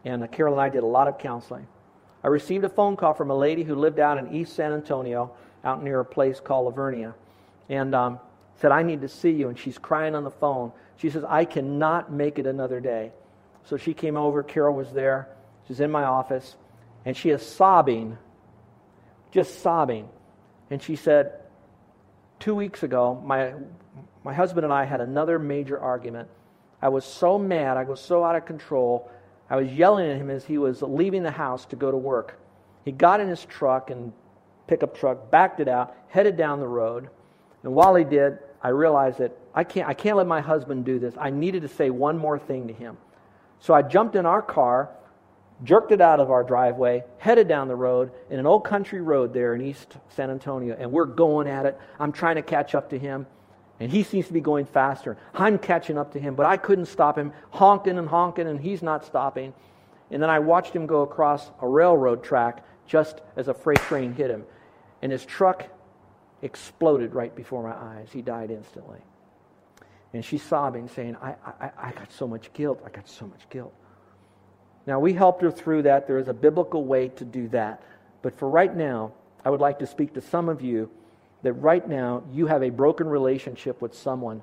and 0.03 0.29
Carol 0.31 0.53
and 0.53 0.61
I 0.61 0.69
did 0.69 0.83
a 0.83 0.87
lot 0.87 1.07
of 1.07 1.17
counseling. 1.17 1.67
I 2.23 2.27
received 2.27 2.65
a 2.65 2.69
phone 2.69 2.95
call 2.95 3.13
from 3.13 3.31
a 3.31 3.35
lady 3.35 3.63
who 3.63 3.75
lived 3.75 3.99
out 3.99 4.17
in 4.17 4.33
East 4.33 4.55
San 4.55 4.73
Antonio, 4.73 5.31
out 5.63 5.83
near 5.83 5.99
a 5.99 6.05
place 6.05 6.39
called 6.39 6.65
La 6.65 6.71
Vernia, 6.71 7.13
and 7.69 7.95
um, 7.95 8.19
said, 8.55 8.71
I 8.71 8.83
need 8.83 9.01
to 9.01 9.07
see 9.07 9.31
you. 9.31 9.49
And 9.49 9.57
she's 9.57 9.77
crying 9.77 10.15
on 10.15 10.23
the 10.23 10.31
phone. 10.31 10.71
She 10.97 11.09
says, 11.09 11.23
I 11.27 11.45
cannot 11.45 12.11
make 12.11 12.39
it 12.39 12.45
another 12.45 12.79
day. 12.79 13.11
So 13.69 13.77
she 13.77 13.93
came 13.93 14.17
over. 14.17 14.43
Carol 14.43 14.75
was 14.75 14.91
there. 14.91 15.29
She's 15.67 15.79
in 15.79 15.91
my 15.91 16.03
office. 16.03 16.55
And 17.05 17.15
she 17.15 17.29
is 17.29 17.41
sobbing, 17.41 18.17
just 19.31 19.61
sobbing. 19.61 20.09
And 20.69 20.81
she 20.81 20.95
said, 20.95 21.33
Two 22.39 22.53
weeks 22.53 22.83
ago, 22.83 23.19
my, 23.25 23.53
my 24.23 24.33
husband 24.33 24.63
and 24.63 24.73
I 24.73 24.85
had 24.85 25.01
another 25.01 25.39
major 25.39 25.79
argument. 25.79 26.29
I 26.81 26.89
was 26.89 27.03
so 27.03 27.39
mad. 27.39 27.77
I 27.77 27.83
was 27.83 27.99
so 27.99 28.23
out 28.23 28.35
of 28.35 28.45
control. 28.45 29.09
I 29.49 29.55
was 29.55 29.71
yelling 29.71 30.09
at 30.09 30.17
him 30.17 30.29
as 30.29 30.45
he 30.45 30.57
was 30.57 30.81
leaving 30.81 31.23
the 31.23 31.31
house 31.31 31.65
to 31.67 31.75
go 31.75 31.89
to 31.89 31.97
work. 31.97 32.39
He 32.85 32.91
got 32.91 33.19
in 33.19 33.27
his 33.27 33.43
truck 33.43 33.89
and 33.89 34.13
pickup 34.67 34.95
truck, 34.95 35.31
backed 35.31 35.59
it 35.59 35.67
out, 35.67 35.95
headed 36.09 36.37
down 36.37 36.59
the 36.59 36.67
road. 36.67 37.09
And 37.63 37.73
while 37.73 37.95
he 37.95 38.03
did, 38.03 38.37
I 38.61 38.69
realized 38.69 39.17
that 39.19 39.35
I 39.55 39.63
can't, 39.63 39.89
I 39.89 39.93
can't 39.93 40.17
let 40.17 40.27
my 40.27 40.41
husband 40.41 40.85
do 40.85 40.99
this. 40.99 41.15
I 41.19 41.31
needed 41.31 41.63
to 41.63 41.67
say 41.67 41.89
one 41.89 42.17
more 42.17 42.37
thing 42.37 42.67
to 42.67 42.73
him. 42.73 42.97
So 43.59 43.73
I 43.73 43.81
jumped 43.81 44.15
in 44.15 44.25
our 44.25 44.41
car, 44.41 44.89
jerked 45.63 45.91
it 45.91 46.01
out 46.01 46.19
of 46.19 46.29
our 46.29 46.43
driveway, 46.43 47.03
headed 47.17 47.47
down 47.47 47.67
the 47.67 47.75
road 47.75 48.11
in 48.29 48.39
an 48.39 48.45
old 48.45 48.63
country 48.63 49.01
road 49.01 49.33
there 49.33 49.55
in 49.55 49.61
East 49.61 49.97
San 50.09 50.29
Antonio, 50.29 50.75
and 50.79 50.91
we're 50.91 51.05
going 51.05 51.47
at 51.47 51.65
it. 51.65 51.77
I'm 51.99 52.11
trying 52.11 52.35
to 52.35 52.41
catch 52.41 52.75
up 52.75 52.89
to 52.91 52.99
him, 52.99 53.25
and 53.79 53.91
he 53.91 54.03
seems 54.03 54.27
to 54.27 54.33
be 54.33 54.41
going 54.41 54.65
faster. 54.65 55.17
I'm 55.33 55.57
catching 55.57 55.97
up 55.97 56.13
to 56.13 56.19
him, 56.19 56.35
but 56.35 56.45
I 56.45 56.57
couldn't 56.57 56.85
stop 56.85 57.17
him, 57.17 57.33
honking 57.51 57.97
and 57.97 58.07
honking, 58.07 58.47
and 58.47 58.59
he's 58.59 58.83
not 58.83 59.05
stopping. 59.05 59.53
And 60.11 60.21
then 60.21 60.29
I 60.29 60.39
watched 60.39 60.73
him 60.73 60.85
go 60.85 61.01
across 61.01 61.49
a 61.61 61.67
railroad 61.67 62.23
track 62.23 62.63
just 62.85 63.21
as 63.35 63.47
a 63.47 63.53
freight 63.53 63.79
train 63.79 64.13
hit 64.13 64.29
him. 64.29 64.45
And 65.01 65.11
his 65.11 65.25
truck 65.25 65.67
exploded 66.41 67.13
right 67.13 67.35
before 67.35 67.61
my 67.63 67.75
eyes. 67.75 68.09
He 68.11 68.21
died 68.21 68.51
instantly. 68.51 68.99
And 70.13 70.23
she's 70.23 70.43
sobbing, 70.43 70.87
saying, 70.87 71.17
I, 71.21 71.35
I, 71.59 71.71
I 71.77 71.91
got 71.91 72.11
so 72.11 72.27
much 72.27 72.51
guilt. 72.53 72.81
I 72.85 72.89
got 72.89 73.07
so 73.07 73.27
much 73.27 73.49
guilt. 73.49 73.73
Now, 74.85 74.99
we 74.99 75.13
helped 75.13 75.41
her 75.41 75.51
through 75.51 75.83
that. 75.83 76.07
There 76.07 76.17
is 76.17 76.29
a 76.29 76.33
biblical 76.33 76.85
way 76.85 77.09
to 77.09 77.25
do 77.25 77.49
that. 77.49 77.83
But 78.21 78.33
for 78.37 78.49
right 78.49 78.73
now, 78.73 79.11
I 79.43 79.49
would 79.49 79.59
like 79.59 79.79
to 79.79 79.87
speak 79.87 80.13
to 80.13 80.21
some 80.21 80.49
of 80.49 80.61
you 80.61 80.89
that 81.43 81.53
right 81.53 81.87
now 81.87 82.23
you 82.31 82.47
have 82.47 82.63
a 82.63 82.69
broken 82.69 83.07
relationship 83.07 83.81
with 83.81 83.95
someone. 83.95 84.41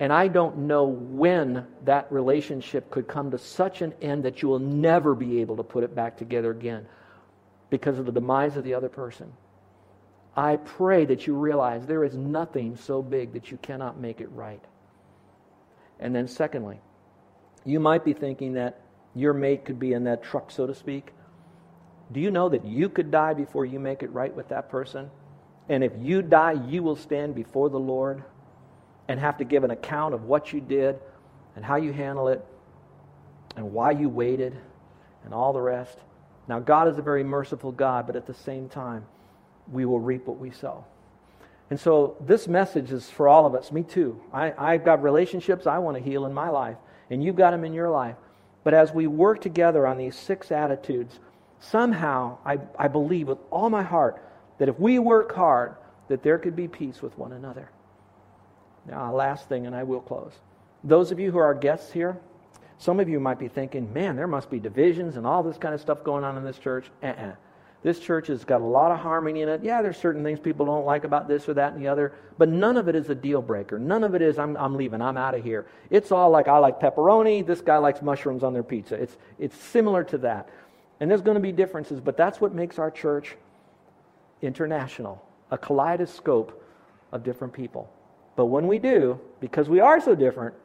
And 0.00 0.12
I 0.12 0.28
don't 0.28 0.58
know 0.58 0.84
when 0.84 1.66
that 1.84 2.10
relationship 2.10 2.90
could 2.90 3.06
come 3.06 3.30
to 3.30 3.38
such 3.38 3.82
an 3.82 3.94
end 4.02 4.24
that 4.24 4.42
you 4.42 4.48
will 4.48 4.58
never 4.58 5.14
be 5.14 5.40
able 5.40 5.56
to 5.56 5.62
put 5.62 5.84
it 5.84 5.94
back 5.94 6.16
together 6.16 6.50
again 6.50 6.86
because 7.70 7.98
of 7.98 8.06
the 8.06 8.12
demise 8.12 8.56
of 8.56 8.64
the 8.64 8.74
other 8.74 8.88
person. 8.88 9.32
I 10.36 10.56
pray 10.56 11.06
that 11.06 11.26
you 11.26 11.34
realize 11.34 11.86
there 11.86 12.04
is 12.04 12.14
nothing 12.14 12.76
so 12.76 13.02
big 13.02 13.32
that 13.32 13.50
you 13.50 13.56
cannot 13.58 13.98
make 13.98 14.20
it 14.20 14.30
right. 14.32 14.62
And 15.98 16.14
then, 16.14 16.28
secondly, 16.28 16.80
you 17.64 17.80
might 17.80 18.04
be 18.04 18.12
thinking 18.12 18.54
that 18.54 18.80
your 19.14 19.32
mate 19.32 19.64
could 19.64 19.78
be 19.78 19.92
in 19.92 20.04
that 20.04 20.22
truck, 20.22 20.50
so 20.50 20.66
to 20.66 20.74
speak. 20.74 21.12
Do 22.12 22.20
you 22.20 22.30
know 22.30 22.48
that 22.48 22.64
you 22.64 22.88
could 22.88 23.10
die 23.10 23.34
before 23.34 23.64
you 23.64 23.80
make 23.80 24.02
it 24.02 24.12
right 24.12 24.34
with 24.34 24.48
that 24.48 24.68
person? 24.68 25.10
And 25.68 25.82
if 25.82 25.92
you 25.98 26.22
die, 26.22 26.52
you 26.52 26.82
will 26.82 26.96
stand 26.96 27.34
before 27.34 27.68
the 27.70 27.80
Lord 27.80 28.22
and 29.08 29.18
have 29.18 29.38
to 29.38 29.44
give 29.44 29.64
an 29.64 29.70
account 29.70 30.14
of 30.14 30.24
what 30.24 30.52
you 30.52 30.60
did 30.60 30.98
and 31.56 31.64
how 31.64 31.76
you 31.76 31.92
handle 31.92 32.28
it 32.28 32.44
and 33.56 33.72
why 33.72 33.90
you 33.92 34.08
waited 34.08 34.56
and 35.24 35.34
all 35.34 35.52
the 35.52 35.60
rest. 35.60 35.98
Now, 36.46 36.60
God 36.60 36.88
is 36.88 36.98
a 36.98 37.02
very 37.02 37.24
merciful 37.24 37.72
God, 37.72 38.06
but 38.06 38.14
at 38.14 38.26
the 38.26 38.34
same 38.34 38.68
time, 38.68 39.04
we 39.72 39.84
will 39.84 39.98
reap 39.98 40.26
what 40.26 40.38
we 40.38 40.50
sow. 40.50 40.84
And 41.70 41.80
so 41.80 42.16
this 42.20 42.46
message 42.46 42.92
is 42.92 43.10
for 43.10 43.28
all 43.28 43.46
of 43.46 43.54
us, 43.54 43.72
me 43.72 43.82
too. 43.82 44.20
I, 44.32 44.52
I've 44.56 44.84
got 44.84 45.02
relationships 45.02 45.66
I 45.66 45.78
want 45.78 45.96
to 45.96 46.02
heal 46.02 46.26
in 46.26 46.32
my 46.32 46.48
life, 46.48 46.76
and 47.10 47.22
you've 47.22 47.36
got 47.36 47.50
them 47.50 47.64
in 47.64 47.74
your 47.74 47.90
life. 47.90 48.16
But 48.62 48.74
as 48.74 48.92
we 48.92 49.06
work 49.06 49.40
together 49.40 49.86
on 49.86 49.98
these 49.98 50.16
six 50.16 50.52
attitudes, 50.52 51.18
somehow 51.60 52.38
I, 52.44 52.58
I 52.78 52.88
believe 52.88 53.28
with 53.28 53.38
all 53.50 53.70
my 53.70 53.82
heart 53.82 54.22
that 54.58 54.68
if 54.68 54.78
we 54.78 54.98
work 54.98 55.34
hard, 55.34 55.76
that 56.08 56.22
there 56.22 56.38
could 56.38 56.54
be 56.54 56.68
peace 56.68 57.02
with 57.02 57.16
one 57.18 57.32
another. 57.32 57.68
Now, 58.88 59.12
last 59.12 59.48
thing, 59.48 59.66
and 59.66 59.74
I 59.74 59.82
will 59.82 60.00
close. 60.00 60.32
Those 60.84 61.10
of 61.10 61.18
you 61.18 61.32
who 61.32 61.38
are 61.38 61.52
guests 61.54 61.90
here, 61.90 62.16
some 62.78 63.00
of 63.00 63.08
you 63.08 63.18
might 63.18 63.38
be 63.38 63.48
thinking, 63.48 63.92
man, 63.92 64.14
there 64.14 64.28
must 64.28 64.50
be 64.50 64.60
divisions 64.60 65.16
and 65.16 65.26
all 65.26 65.42
this 65.42 65.58
kind 65.58 65.74
of 65.74 65.80
stuff 65.80 66.04
going 66.04 66.22
on 66.22 66.36
in 66.36 66.44
this 66.44 66.58
church. 66.58 66.86
Uh-uh. 67.02 67.32
This 67.86 68.00
church 68.00 68.26
has 68.26 68.44
got 68.44 68.62
a 68.62 68.64
lot 68.64 68.90
of 68.90 68.98
harmony 68.98 69.42
in 69.42 69.48
it. 69.48 69.62
Yeah, 69.62 69.80
there's 69.80 69.96
certain 69.96 70.24
things 70.24 70.40
people 70.40 70.66
don't 70.66 70.84
like 70.84 71.04
about 71.04 71.28
this 71.28 71.48
or 71.48 71.54
that 71.54 71.72
and 71.72 71.80
the 71.80 71.86
other, 71.86 72.12
but 72.36 72.48
none 72.48 72.76
of 72.76 72.88
it 72.88 72.96
is 72.96 73.10
a 73.10 73.14
deal 73.14 73.40
breaker. 73.40 73.78
None 73.78 74.02
of 74.02 74.16
it 74.16 74.22
is, 74.22 74.40
I'm, 74.40 74.56
I'm 74.56 74.74
leaving, 74.74 75.00
I'm 75.00 75.16
out 75.16 75.36
of 75.36 75.44
here. 75.44 75.68
It's 75.88 76.10
all 76.10 76.30
like, 76.30 76.48
I 76.48 76.58
like 76.58 76.80
pepperoni, 76.80 77.46
this 77.46 77.60
guy 77.60 77.76
likes 77.76 78.02
mushrooms 78.02 78.42
on 78.42 78.52
their 78.52 78.64
pizza. 78.64 78.96
It's, 78.96 79.16
it's 79.38 79.56
similar 79.56 80.02
to 80.02 80.18
that. 80.18 80.48
And 80.98 81.08
there's 81.08 81.20
going 81.20 81.36
to 81.36 81.40
be 81.40 81.52
differences, 81.52 82.00
but 82.00 82.16
that's 82.16 82.40
what 82.40 82.52
makes 82.52 82.80
our 82.80 82.90
church 82.90 83.36
international 84.42 85.24
a 85.52 85.56
kaleidoscope 85.56 86.60
of 87.12 87.22
different 87.22 87.52
people. 87.52 87.88
But 88.34 88.46
when 88.46 88.66
we 88.66 88.80
do, 88.80 89.20
because 89.38 89.68
we 89.68 89.78
are 89.78 90.00
so 90.00 90.16
different, 90.16 90.56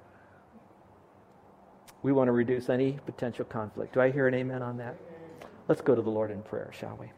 we 2.01 2.13
want 2.13 2.29
to 2.29 2.31
reduce 2.31 2.67
any 2.67 2.93
potential 3.05 3.45
conflict. 3.45 3.93
Do 3.93 4.01
I 4.01 4.09
hear 4.09 4.27
an 4.27 4.33
amen 4.33 4.63
on 4.63 4.77
that? 4.77 4.95
Let's 5.71 5.79
go 5.79 5.95
to 5.95 6.01
the 6.01 6.09
Lord 6.09 6.31
in 6.31 6.41
prayer, 6.41 6.69
shall 6.77 6.97
we? 6.99 7.13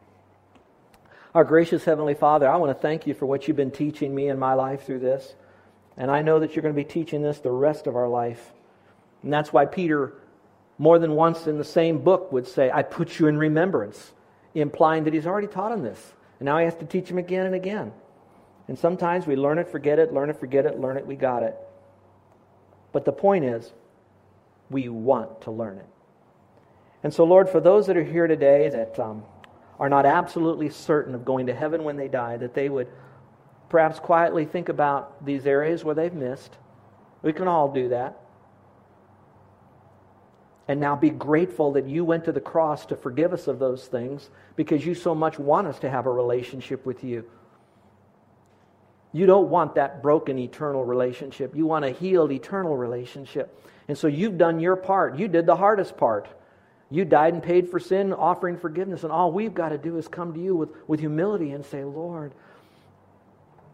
Our 1.33 1.43
gracious 1.43 1.85
Heavenly 1.85 2.13
Father, 2.13 2.47
I 2.47 2.57
want 2.57 2.69
to 2.69 2.79
thank 2.79 3.07
you 3.07 3.15
for 3.15 3.25
what 3.25 3.47
you've 3.47 3.57
been 3.57 3.71
teaching 3.71 4.13
me 4.13 4.29
in 4.29 4.37
my 4.37 4.53
life 4.53 4.85
through 4.85 4.99
this. 4.99 5.33
And 5.97 6.11
I 6.11 6.21
know 6.21 6.39
that 6.39 6.55
you're 6.55 6.61
going 6.61 6.75
to 6.75 6.79
be 6.79 6.87
teaching 6.87 7.23
this 7.23 7.39
the 7.39 7.49
rest 7.49 7.87
of 7.87 7.95
our 7.95 8.07
life. 8.07 8.51
And 9.23 9.33
that's 9.33 9.51
why 9.51 9.65
Peter, 9.65 10.13
more 10.77 10.99
than 10.99 11.13
once 11.13 11.47
in 11.47 11.57
the 11.57 11.63
same 11.63 12.03
book, 12.03 12.31
would 12.31 12.45
say, 12.45 12.69
I 12.69 12.83
put 12.83 13.17
you 13.17 13.25
in 13.25 13.39
remembrance, 13.39 14.11
implying 14.53 15.05
that 15.05 15.15
he's 15.15 15.25
already 15.25 15.47
taught 15.47 15.71
him 15.71 15.81
this. 15.81 16.13
And 16.39 16.45
now 16.45 16.59
he 16.59 16.65
has 16.65 16.75
to 16.75 16.85
teach 16.85 17.09
him 17.09 17.17
again 17.17 17.47
and 17.47 17.55
again. 17.55 17.91
And 18.67 18.77
sometimes 18.77 19.25
we 19.25 19.35
learn 19.35 19.57
it, 19.57 19.67
forget 19.67 19.97
it, 19.97 20.13
learn 20.13 20.29
it, 20.29 20.39
forget 20.39 20.67
it, 20.67 20.79
learn 20.79 20.97
it, 20.97 21.07
we 21.07 21.15
got 21.15 21.41
it. 21.41 21.57
But 22.91 23.03
the 23.03 23.13
point 23.13 23.45
is, 23.45 23.73
we 24.69 24.89
want 24.89 25.41
to 25.41 25.49
learn 25.49 25.79
it. 25.79 25.87
And 27.03 27.13
so, 27.13 27.25
Lord, 27.25 27.49
for 27.49 27.59
those 27.59 27.87
that 27.87 27.97
are 27.97 28.03
here 28.03 28.27
today 28.27 28.69
that 28.69 28.97
um, 28.97 29.23
are 29.79 29.89
not 29.89 30.05
absolutely 30.05 30.69
certain 30.69 31.13
of 31.13 31.25
going 31.25 31.47
to 31.47 31.53
heaven 31.53 31.83
when 31.83 31.97
they 31.97 32.07
die, 32.07 32.37
that 32.37 32.53
they 32.53 32.69
would 32.69 32.87
perhaps 33.69 33.99
quietly 33.99 34.45
think 34.45 34.69
about 34.69 35.25
these 35.25 35.45
areas 35.45 35.83
where 35.83 35.95
they've 35.95 36.13
missed. 36.13 36.57
We 37.21 37.33
can 37.33 37.47
all 37.47 37.71
do 37.71 37.89
that. 37.89 38.19
And 40.67 40.79
now 40.79 40.95
be 40.95 41.09
grateful 41.09 41.73
that 41.73 41.87
you 41.87 42.05
went 42.05 42.23
to 42.25 42.31
the 42.31 42.39
cross 42.39 42.85
to 42.85 42.95
forgive 42.95 43.33
us 43.33 43.47
of 43.47 43.59
those 43.59 43.85
things 43.87 44.29
because 44.55 44.85
you 44.85 44.95
so 44.95 45.13
much 45.13 45.37
want 45.37 45.67
us 45.67 45.79
to 45.79 45.89
have 45.89 46.05
a 46.05 46.11
relationship 46.11 46.85
with 46.85 47.03
you. 47.03 47.25
You 49.11 49.25
don't 49.25 49.49
want 49.49 49.75
that 49.75 50.01
broken 50.01 50.39
eternal 50.39 50.85
relationship. 50.85 51.55
You 51.55 51.65
want 51.65 51.83
a 51.83 51.91
healed 51.91 52.31
eternal 52.31 52.77
relationship. 52.77 53.61
And 53.87 53.97
so 53.97 54.07
you've 54.07 54.37
done 54.37 54.59
your 54.59 54.75
part. 54.75 55.17
You 55.19 55.27
did 55.27 55.45
the 55.45 55.55
hardest 55.55 55.97
part. 55.97 56.27
You 56.93 57.05
died 57.05 57.33
and 57.33 57.41
paid 57.41 57.71
for 57.71 57.79
sin, 57.79 58.13
offering 58.13 58.55
forgiveness. 58.55 59.01
And 59.01 59.11
all 59.11 59.31
we've 59.31 59.55
got 59.55 59.69
to 59.69 59.79
do 59.79 59.97
is 59.97 60.07
come 60.07 60.31
to 60.35 60.39
you 60.39 60.55
with, 60.55 60.69
with 60.87 60.99
humility 60.99 61.51
and 61.51 61.65
say, 61.65 61.83
Lord, 61.83 62.33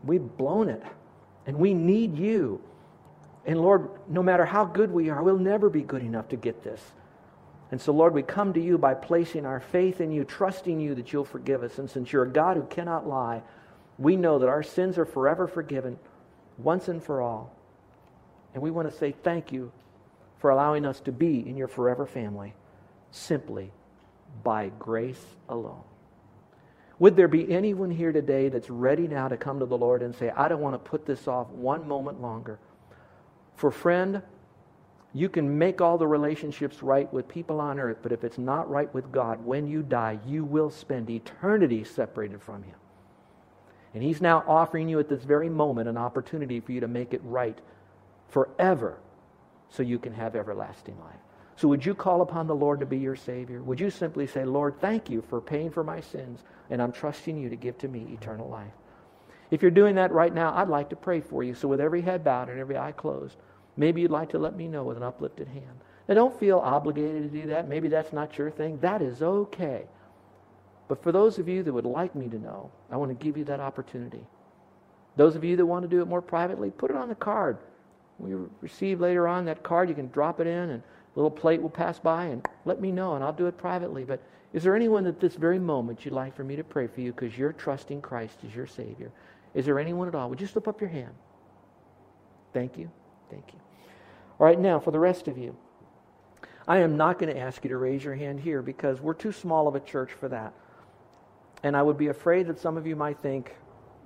we've 0.05 0.21
blown 0.21 0.69
it. 0.69 0.81
And 1.45 1.57
we 1.57 1.73
need 1.73 2.17
you. 2.17 2.61
And 3.45 3.61
Lord, 3.61 3.89
no 4.07 4.23
matter 4.23 4.45
how 4.45 4.63
good 4.63 4.89
we 4.89 5.09
are, 5.09 5.21
we'll 5.21 5.37
never 5.37 5.69
be 5.69 5.81
good 5.81 6.01
enough 6.01 6.29
to 6.29 6.37
get 6.37 6.63
this. 6.63 6.81
And 7.71 7.81
so, 7.81 7.91
Lord, 7.91 8.13
we 8.13 8.23
come 8.23 8.53
to 8.53 8.61
you 8.61 8.77
by 8.77 8.93
placing 8.93 9.45
our 9.45 9.59
faith 9.59 9.99
in 9.99 10.13
you, 10.13 10.23
trusting 10.23 10.79
you 10.79 10.95
that 10.95 11.11
you'll 11.11 11.25
forgive 11.25 11.61
us. 11.61 11.77
And 11.77 11.89
since 11.89 12.13
you're 12.13 12.23
a 12.23 12.29
God 12.29 12.55
who 12.55 12.63
cannot 12.67 13.05
lie, 13.05 13.41
we 13.97 14.15
know 14.15 14.39
that 14.39 14.47
our 14.47 14.63
sins 14.63 14.97
are 14.97 15.03
forever 15.03 15.45
forgiven 15.45 15.99
once 16.57 16.87
and 16.87 17.03
for 17.03 17.21
all. 17.21 17.53
And 18.53 18.63
we 18.63 18.71
want 18.71 18.89
to 18.89 18.97
say 18.97 19.11
thank 19.11 19.51
you 19.51 19.73
for 20.37 20.51
allowing 20.51 20.85
us 20.85 21.01
to 21.01 21.11
be 21.11 21.45
in 21.45 21.57
your 21.57 21.67
forever 21.67 22.05
family 22.05 22.53
simply 23.11 23.71
by 24.43 24.69
grace 24.79 25.23
alone. 25.47 25.83
Would 26.99 27.15
there 27.15 27.29
be 27.29 27.51
anyone 27.51 27.91
here 27.91 28.11
today 28.11 28.49
that's 28.49 28.69
ready 28.69 29.07
now 29.07 29.29
to 29.29 29.37
come 29.37 29.59
to 29.59 29.65
the 29.65 29.77
Lord 29.77 30.01
and 30.01 30.13
say, 30.13 30.29
I 30.31 30.47
don't 30.49 30.61
want 30.61 30.75
to 30.75 30.89
put 30.89 31.05
this 31.05 31.27
off 31.27 31.49
one 31.49 31.87
moment 31.87 32.21
longer? 32.21 32.59
For 33.55 33.71
friend, 33.71 34.21
you 35.13 35.29
can 35.29 35.57
make 35.57 35.81
all 35.81 35.97
the 35.97 36.07
relationships 36.07 36.83
right 36.83 37.11
with 37.11 37.27
people 37.27 37.59
on 37.61 37.79
earth, 37.79 37.97
but 38.03 38.11
if 38.11 38.23
it's 38.23 38.37
not 38.37 38.69
right 38.69 38.93
with 38.93 39.11
God, 39.11 39.43
when 39.43 39.65
you 39.65 39.81
die, 39.81 40.19
you 40.25 40.43
will 40.43 40.69
spend 40.69 41.09
eternity 41.09 41.83
separated 41.83 42.41
from 42.41 42.63
Him. 42.63 42.75
And 43.93 44.03
He's 44.03 44.21
now 44.21 44.43
offering 44.45 44.87
you 44.87 44.99
at 44.99 45.09
this 45.09 45.23
very 45.23 45.49
moment 45.49 45.89
an 45.89 45.97
opportunity 45.97 46.59
for 46.59 46.73
you 46.73 46.81
to 46.81 46.87
make 46.87 47.13
it 47.13 47.21
right 47.23 47.57
forever 48.27 48.99
so 49.69 49.83
you 49.83 49.97
can 49.97 50.13
have 50.13 50.35
everlasting 50.35 50.99
life. 50.99 51.15
So, 51.59 51.67
would 51.67 51.85
you 51.85 51.93
call 51.93 52.21
upon 52.21 52.47
the 52.47 52.55
Lord 52.55 52.79
to 52.79 52.85
be 52.85 52.97
your 52.97 53.17
Savior? 53.17 53.61
Would 53.61 53.81
you 53.81 53.89
simply 53.89 54.25
say, 54.25 54.45
Lord, 54.45 54.79
thank 54.79 55.09
you 55.09 55.21
for 55.29 55.41
paying 55.41 55.69
for 55.69 55.83
my 55.83 55.99
sins, 55.99 56.39
and 56.69 56.81
I'm 56.81 56.93
trusting 56.93 57.35
you 57.35 57.49
to 57.49 57.57
give 57.57 57.77
to 57.79 57.89
me 57.89 58.07
eternal 58.13 58.47
life? 58.47 58.71
If 59.51 59.61
you're 59.61 59.69
doing 59.69 59.95
that 59.95 60.13
right 60.13 60.33
now, 60.33 60.55
I'd 60.55 60.69
like 60.69 60.89
to 60.91 60.95
pray 60.95 61.19
for 61.19 61.43
you. 61.43 61.53
So, 61.53 61.67
with 61.67 61.81
every 61.81 61.99
head 61.99 62.23
bowed 62.23 62.47
and 62.47 62.61
every 62.61 62.77
eye 62.77 62.93
closed, 62.93 63.35
maybe 63.75 63.99
you'd 63.99 64.09
like 64.09 64.29
to 64.29 64.39
let 64.39 64.55
me 64.55 64.69
know 64.69 64.85
with 64.85 64.95
an 64.95 65.03
uplifted 65.03 65.49
hand. 65.49 65.81
Now, 66.07 66.15
don't 66.15 66.39
feel 66.39 66.59
obligated 66.59 67.23
to 67.23 67.41
do 67.41 67.47
that. 67.49 67.67
Maybe 67.67 67.89
that's 67.89 68.13
not 68.13 68.37
your 68.37 68.51
thing. 68.51 68.79
That 68.79 69.01
is 69.01 69.21
okay. 69.21 69.83
But 70.87 71.03
for 71.03 71.11
those 71.11 71.39
of 71.39 71.49
you 71.49 71.61
that 71.63 71.73
would 71.73 71.83
like 71.83 72.15
me 72.15 72.29
to 72.29 72.39
know, 72.39 72.71
I 72.89 72.95
want 72.95 73.11
to 73.11 73.21
give 73.21 73.35
you 73.35 73.43
that 73.43 73.59
opportunity. 73.59 74.25
Those 75.17 75.35
of 75.35 75.43
you 75.43 75.57
that 75.57 75.65
want 75.65 75.83
to 75.83 75.89
do 75.89 76.01
it 76.01 76.07
more 76.07 76.21
privately, 76.21 76.71
put 76.71 76.89
it 76.89 76.95
on 76.95 77.09
the 77.09 77.15
card. 77.15 77.57
We 78.17 78.33
receive 78.61 79.01
later 79.01 79.27
on 79.27 79.43
that 79.45 79.63
card, 79.63 79.89
you 79.89 79.95
can 79.95 80.09
drop 80.09 80.39
it 80.39 80.47
in 80.47 80.69
and 80.69 80.83
little 81.15 81.31
plate 81.31 81.61
will 81.61 81.69
pass 81.69 81.99
by 81.99 82.25
and 82.25 82.45
let 82.65 82.79
me 82.79 82.91
know, 82.91 83.15
and 83.15 83.23
I'll 83.23 83.33
do 83.33 83.47
it 83.47 83.57
privately. 83.57 84.03
But 84.03 84.21
is 84.53 84.63
there 84.63 84.75
anyone 84.75 85.05
at 85.05 85.19
this 85.19 85.35
very 85.35 85.59
moment 85.59 86.05
you'd 86.05 86.13
like 86.13 86.35
for 86.35 86.43
me 86.43 86.55
to 86.55 86.63
pray 86.63 86.87
for 86.87 87.01
you 87.01 87.11
because 87.11 87.37
you're 87.37 87.53
trusting 87.53 88.01
Christ 88.01 88.39
as 88.45 88.55
your 88.55 88.67
Savior? 88.67 89.11
Is 89.53 89.65
there 89.65 89.79
anyone 89.79 90.07
at 90.07 90.15
all? 90.15 90.29
Would 90.29 90.41
you 90.41 90.47
slip 90.47 90.67
up 90.67 90.81
your 90.81 90.89
hand? 90.89 91.13
Thank 92.53 92.77
you. 92.77 92.89
Thank 93.29 93.45
you. 93.53 93.59
All 94.39 94.45
right, 94.45 94.59
now 94.59 94.79
for 94.79 94.91
the 94.91 94.99
rest 94.99 95.27
of 95.27 95.37
you. 95.37 95.55
I 96.67 96.79
am 96.79 96.97
not 96.97 97.19
going 97.19 97.33
to 97.33 97.39
ask 97.39 97.63
you 97.63 97.69
to 97.69 97.77
raise 97.77 98.03
your 98.03 98.15
hand 98.15 98.39
here 98.39 98.61
because 98.61 99.01
we're 99.01 99.13
too 99.13 99.31
small 99.31 99.67
of 99.67 99.75
a 99.75 99.79
church 99.79 100.11
for 100.11 100.29
that. 100.29 100.53
And 101.63 101.75
I 101.75 101.81
would 101.81 101.97
be 101.97 102.07
afraid 102.07 102.47
that 102.47 102.59
some 102.59 102.77
of 102.77 102.87
you 102.87 102.95
might 102.95 103.19
think 103.19 103.55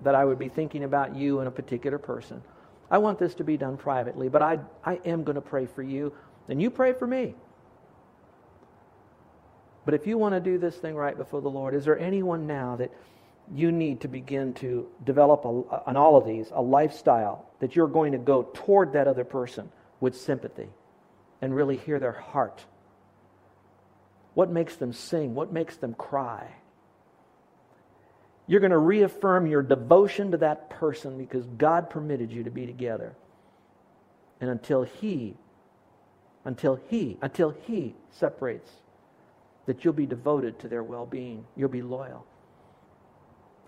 that 0.04 0.16
I 0.16 0.26
would 0.26 0.40
be 0.40 0.50
thinking 0.50 0.84
about 0.84 1.16
you 1.16 1.40
and 1.40 1.48
a 1.48 1.52
particular 1.52 1.98
person. 1.98 2.42
I 2.90 2.98
want 2.98 3.20
this 3.20 3.36
to 3.36 3.44
be 3.44 3.58
done 3.58 3.78
privately, 3.78 4.30
but 4.30 4.42
I, 4.42 4.60
I 4.84 5.00
am 5.06 5.24
going 5.24 5.36
to 5.36 5.42
pray 5.42 5.66
for 5.66 5.84
you 5.84 6.14
and 6.48 6.62
you 6.62 6.70
pray 6.70 6.94
for 6.94 7.08
me. 7.08 7.36
But 9.86 9.94
if 9.94 10.08
you 10.08 10.18
want 10.18 10.34
to 10.34 10.40
do 10.40 10.58
this 10.58 10.76
thing 10.76 10.96
right 10.96 11.18
before 11.18 11.42
the 11.42 11.50
Lord, 11.50 11.76
is 11.76 11.86
there 11.86 12.00
anyone 12.00 12.48
now 12.48 12.78
that 12.78 12.92
you 13.54 13.72
need 13.72 14.02
to 14.02 14.08
begin 14.08 14.54
to 14.54 14.88
develop 15.04 15.44
a, 15.44 15.90
on 15.90 15.98
all 15.98 16.16
of 16.16 16.26
these 16.26 16.50
a 16.54 16.62
lifestyle 16.62 17.46
that 17.60 17.76
you're 17.76 17.88
going 17.88 18.14
to 18.14 18.18
go 18.18 18.44
toward 18.54 18.94
that 18.94 19.08
other 19.08 19.26
person 19.26 19.70
with 20.00 20.16
sympathy 20.16 20.70
and 21.42 21.54
really 21.54 21.76
hear 21.76 22.00
their 22.00 22.14
heart? 22.14 22.64
What 24.34 24.50
makes 24.50 24.76
them 24.78 24.94
sing? 24.94 25.36
What 25.36 25.52
makes 25.52 25.76
them 25.76 25.94
cry? 25.94 26.56
You're 28.48 28.62
going 28.62 28.72
to 28.72 28.78
reaffirm 28.78 29.48
your 29.48 29.62
devotion 29.62 30.32
to 30.32 30.38
that 30.38 30.70
person 30.70 31.18
because 31.18 31.46
God 31.46 31.90
permitted 31.90 32.32
you 32.32 32.44
to 32.44 32.52
be 32.52 32.66
together. 32.66 33.16
And 34.42 34.50
until 34.50 34.84
He 34.84 35.36
until 36.46 36.80
He, 36.90 37.18
until 37.22 37.52
He 37.66 37.96
separates, 38.12 38.70
that 39.66 39.84
you'll 39.84 39.94
be 39.94 40.06
devoted 40.06 40.60
to 40.60 40.68
their 40.68 40.84
well 40.84 41.06
being. 41.06 41.46
You'll 41.56 41.70
be 41.70 41.82
loyal. 41.82 42.26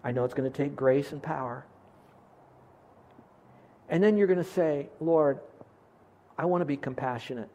I 0.04 0.12
know 0.12 0.24
it's 0.24 0.34
going 0.34 0.52
to 0.52 0.56
take 0.56 0.76
grace 0.76 1.12
and 1.12 1.22
power. 1.22 1.66
And 3.90 4.04
then 4.04 4.18
you're 4.18 4.28
going 4.28 4.44
to 4.44 4.52
say, 4.52 4.88
Lord, 5.00 5.40
I 6.38 6.46
want 6.46 6.62
to 6.62 6.66
be 6.66 6.78
compassionate. 6.78 7.50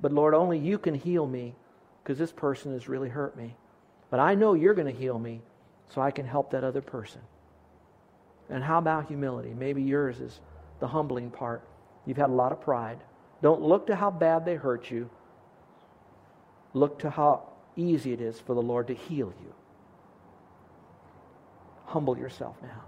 But 0.00 0.12
Lord, 0.12 0.34
only 0.34 0.58
you 0.58 0.78
can 0.78 0.94
heal 0.94 1.26
me 1.26 1.54
because 2.02 2.18
this 2.18 2.32
person 2.32 2.72
has 2.72 2.88
really 2.88 3.08
hurt 3.08 3.36
me. 3.36 3.56
But 4.10 4.20
I 4.20 4.34
know 4.34 4.54
you're 4.54 4.74
going 4.74 4.92
to 4.92 4.98
heal 4.98 5.18
me 5.18 5.40
so 5.88 6.00
I 6.00 6.10
can 6.10 6.26
help 6.26 6.50
that 6.50 6.64
other 6.64 6.82
person. 6.82 7.20
And 8.50 8.62
how 8.62 8.78
about 8.78 9.06
humility? 9.06 9.54
Maybe 9.54 9.82
yours 9.82 10.20
is 10.20 10.40
the 10.80 10.88
humbling 10.88 11.30
part. 11.30 11.62
You've 12.04 12.16
had 12.16 12.30
a 12.30 12.34
lot 12.34 12.52
of 12.52 12.60
pride. 12.60 12.98
Don't 13.42 13.60
look 13.60 13.88
to 13.88 13.96
how 13.96 14.10
bad 14.10 14.44
they 14.44 14.54
hurt 14.54 14.90
you. 14.90 15.10
Look 16.74 17.00
to 17.00 17.10
how 17.10 17.48
easy 17.76 18.12
it 18.12 18.20
is 18.20 18.38
for 18.38 18.54
the 18.54 18.62
Lord 18.62 18.86
to 18.86 18.94
heal 18.94 19.34
you. 19.42 19.52
Humble 21.86 22.16
yourself 22.16 22.56
now. 22.62 22.84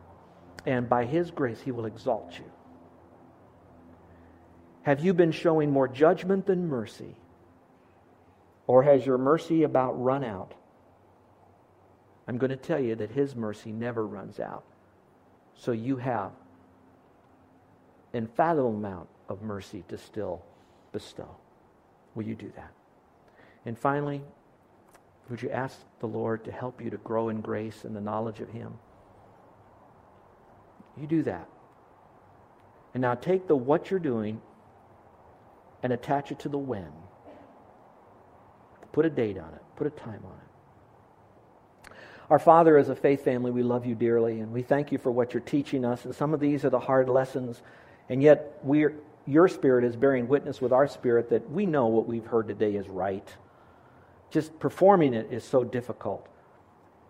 And 0.65 0.89
by 0.89 1.05
His 1.05 1.31
grace, 1.31 1.61
He 1.61 1.73
will 1.73 1.85
exalt 1.85 2.39
you. 2.39 2.51
Have 4.83 5.05
you 5.05 5.13
been 5.13 5.33
showing 5.33 5.71
more 5.71 5.89
judgment 5.89 6.47
than 6.47 6.69
mercy? 6.69 7.17
Or 8.67 8.83
has 8.85 9.05
your 9.05 9.19
mercy 9.19 9.65
about 9.65 10.03
run 10.03 10.23
out? 10.23 10.55
I'm 12.29 12.39
going 12.39 12.51
to 12.51 12.57
tell 12.57 12.81
you 12.81 12.95
that 12.95 13.11
His 13.11 13.35
mercy 13.35 13.73
never 13.73 14.07
runs 14.07 14.39
out. 14.39 14.65
So 15.57 15.73
you 15.73 15.97
have 15.97 16.31
an 18.13 18.25
unfathomable 18.25 18.77
amount 18.77 19.09
of 19.29 19.43
mercy 19.43 19.85
to 19.89 19.99
still 19.99 20.43
bestow. 20.93 21.29
Will 22.15 22.25
you 22.25 22.35
do 22.35 22.53
that? 22.57 22.73
And 23.67 23.79
finally, 23.79 24.23
would 25.31 25.43
you 25.43 25.51
ask 25.51 25.79
the 26.01 26.07
Lord 26.07 26.45
to 26.45 26.53
help 26.53 26.83
you 26.83 26.91
to 26.91 26.99
grow 26.99 27.29
in 27.29 27.41
grace 27.41 27.85
and 27.85 27.97
the 27.97 28.01
knowledge 28.01 28.41
of 28.41 28.51
Him? 28.51 28.75
You 30.97 31.07
do 31.07 31.23
that. 31.23 31.49
And 32.93 33.01
now 33.01 33.15
take 33.15 33.49
the 33.49 33.57
what 33.57 33.91
you're 33.91 33.99
doing 33.99 34.41
and 35.83 35.93
attach 35.93 36.31
it 36.31 36.39
to 36.41 36.49
the 36.49 36.59
when. 36.59 36.93
Put 38.93 39.07
a 39.07 39.11
date 39.11 39.39
on 39.39 39.53
it, 39.55 39.63
put 39.77 39.87
a 39.87 39.91
time 39.91 40.23
on 40.25 40.33
it. 40.33 41.93
Our 42.31 42.39
Father, 42.39 42.79
as 42.79 42.89
a 42.89 42.95
faith 42.95 43.25
family, 43.25 43.51
we 43.51 43.63
love 43.63 43.85
you 43.85 43.95
dearly, 43.95 44.41
and 44.41 44.53
we 44.53 44.63
thank 44.63 44.93
you 44.93 44.99
for 44.99 45.11
what 45.11 45.35
you're 45.35 45.41
teaching 45.41 45.85
us. 45.85 46.05
And 46.05 46.15
some 46.15 46.33
of 46.33 46.41
these 46.41 46.65
are 46.65 46.71
the 46.71 46.79
hard 46.79 47.09
lessons 47.09 47.61
and 48.09 48.23
yet, 48.23 48.59
we're, 48.63 48.95
your 49.27 49.49
spirit 49.49 49.85
is 49.85 49.97
bearing 49.97 50.29
witness 50.29 50.61
with 50.61 50.73
our 50.73 50.87
spirit 50.87 51.31
that 51.31 51.51
we 51.51 51.67
know 51.67 51.87
what 51.87 52.07
we've 52.07 52.27
heard 52.27 52.49
today 52.49 52.75
is 52.75 52.89
right. 52.89 53.27
Just 54.31 54.59
performing 54.59 55.15
it 55.15 55.29
is 55.31 55.45
so 55.45 55.65
difficult. 55.65 56.29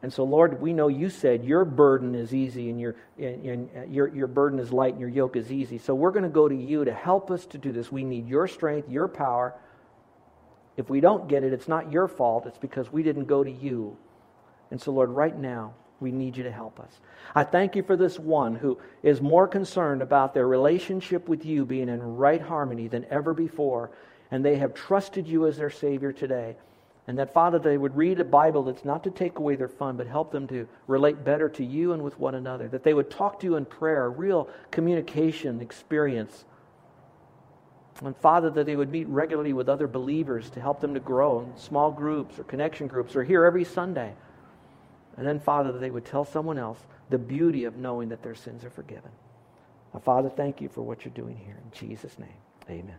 And 0.03 0.13
so, 0.13 0.23
Lord, 0.25 0.61
we 0.61 0.75
know 0.75 0.89
you 0.89 1.09
said 1.09 1.45
your 1.45 1.65
burden 1.65 2.15
is 2.15 2.35
easy 2.35 2.69
and 2.69 2.79
your, 2.79 2.95
and, 3.19 3.47
and 3.47 3.71
uh, 3.75 3.85
your, 3.85 4.09
your 4.09 4.27
burden 4.27 4.59
is 4.59 4.71
light 4.71 4.93
and 4.93 5.01
your 5.01 5.09
yoke 5.09 5.35
is 5.35 5.51
easy. 5.51 5.79
So, 5.79 5.95
we're 5.95 6.11
going 6.11 6.25
to 6.25 6.29
go 6.29 6.47
to 6.47 6.55
you 6.55 6.85
to 6.85 6.93
help 6.93 7.31
us 7.31 7.47
to 7.47 7.59
do 7.59 7.73
this. 7.73 7.91
We 7.91 8.05
need 8.05 8.29
your 8.29 8.47
strength, 8.47 8.91
your 8.91 9.09
power. 9.09 9.55
If 10.77 10.91
we 10.91 11.01
don't 11.01 11.27
get 11.27 11.43
it, 11.43 11.55
it's 11.55 11.69
not 11.69 11.91
your 11.91 12.07
fault. 12.07 12.45
It's 12.45 12.59
because 12.59 12.93
we 12.93 13.03
didn't 13.03 13.25
go 13.25 13.43
to 13.43 13.51
you. 13.51 13.97
And 14.71 14.79
so, 14.79 14.93
Lord, 14.93 15.09
right 15.09 15.37
now, 15.37 15.73
we 16.01 16.11
need 16.11 16.37
you 16.37 16.43
to 16.45 16.53
help 16.53 16.81
us. 16.81 17.01
I 17.35 17.45
thank 17.45 17.77
you 17.77 17.83
for 17.83 17.97
this 17.97 18.19
one 18.19 18.55
who 18.55 18.79
is 19.03 19.21
more 19.21 19.49
concerned 19.49 20.03
about 20.03 20.35
their 20.35 20.47
relationship 20.47 21.29
with 21.29 21.45
you 21.45 21.65
being 21.65 21.89
in 21.89 22.03
right 22.03 22.41
harmony 22.41 22.89
than 22.89 23.07
ever 23.11 23.33
before, 23.35 23.91
and 24.31 24.45
they 24.45 24.57
have 24.57 24.75
trusted 24.75 25.27
you 25.27 25.47
as 25.47 25.57
their 25.57 25.71
Savior 25.71 26.13
today. 26.13 26.57
And 27.07 27.19
that, 27.19 27.35
Father, 27.35 27.59
they 27.59 27.77
would 27.77 27.97
read 27.97 28.19
a 28.19 28.25
Bible 28.25 28.63
that's 28.63 28.85
not 28.85 29.05
to 29.05 29.11
take 29.11 29.39
away 29.39 29.57
their 29.57 29.69
fun, 29.69 29.97
but 29.97 30.07
help 30.07 30.33
them 30.33 30.47
to 30.49 30.67
relate 30.87 31.23
better 31.23 31.51
to 31.51 31.65
you 31.65 31.93
and 31.93 32.03
with 32.03 32.19
one 32.19 32.35
another. 32.35 32.67
That 32.67 32.83
they 32.83 32.95
would 32.95 33.11
talk 33.11 33.41
to 33.41 33.47
you 33.47 33.57
in 33.57 33.67
prayer, 33.67 34.11
real 34.11 34.49
communication 34.71 35.61
experience. 35.61 36.47
And 38.03 38.17
Father, 38.17 38.49
that 38.51 38.65
they 38.65 38.77
would 38.77 38.91
meet 38.91 39.07
regularly 39.09 39.53
with 39.53 39.69
other 39.69 39.87
believers 39.87 40.49
to 40.51 40.61
help 40.61 40.81
them 40.81 40.95
to 40.95 41.01
grow 41.01 41.41
in 41.41 41.57
small 41.59 41.91
groups 41.91 42.39
or 42.39 42.45
connection 42.45 42.87
groups 42.87 43.15
or 43.15 43.23
here 43.23 43.45
every 43.45 43.65
Sunday. 43.65 44.15
And 45.17 45.27
then, 45.27 45.41
Father, 45.41 45.73
that 45.73 45.79
they 45.79 45.91
would 45.91 46.05
tell 46.05 46.25
someone 46.25 46.59
else 46.59 46.79
the 47.11 47.19
beauty 47.19 47.65
of 47.65 47.77
knowing 47.77 48.09
that 48.09 48.23
their 48.23 48.35
sins 48.35 48.65
are 48.65 48.71
forgiven. 48.71 49.11
Now, 49.93 50.01
Father, 50.01 50.29
thank 50.29 50.61
you 50.61 50.69
for 50.69 50.83
what 50.83 51.05
you're 51.05 51.15
doing 51.15 51.37
here. 51.37 51.57
In 51.63 51.71
Jesus' 51.73 52.19
name, 52.19 52.29
amen. 52.69 52.99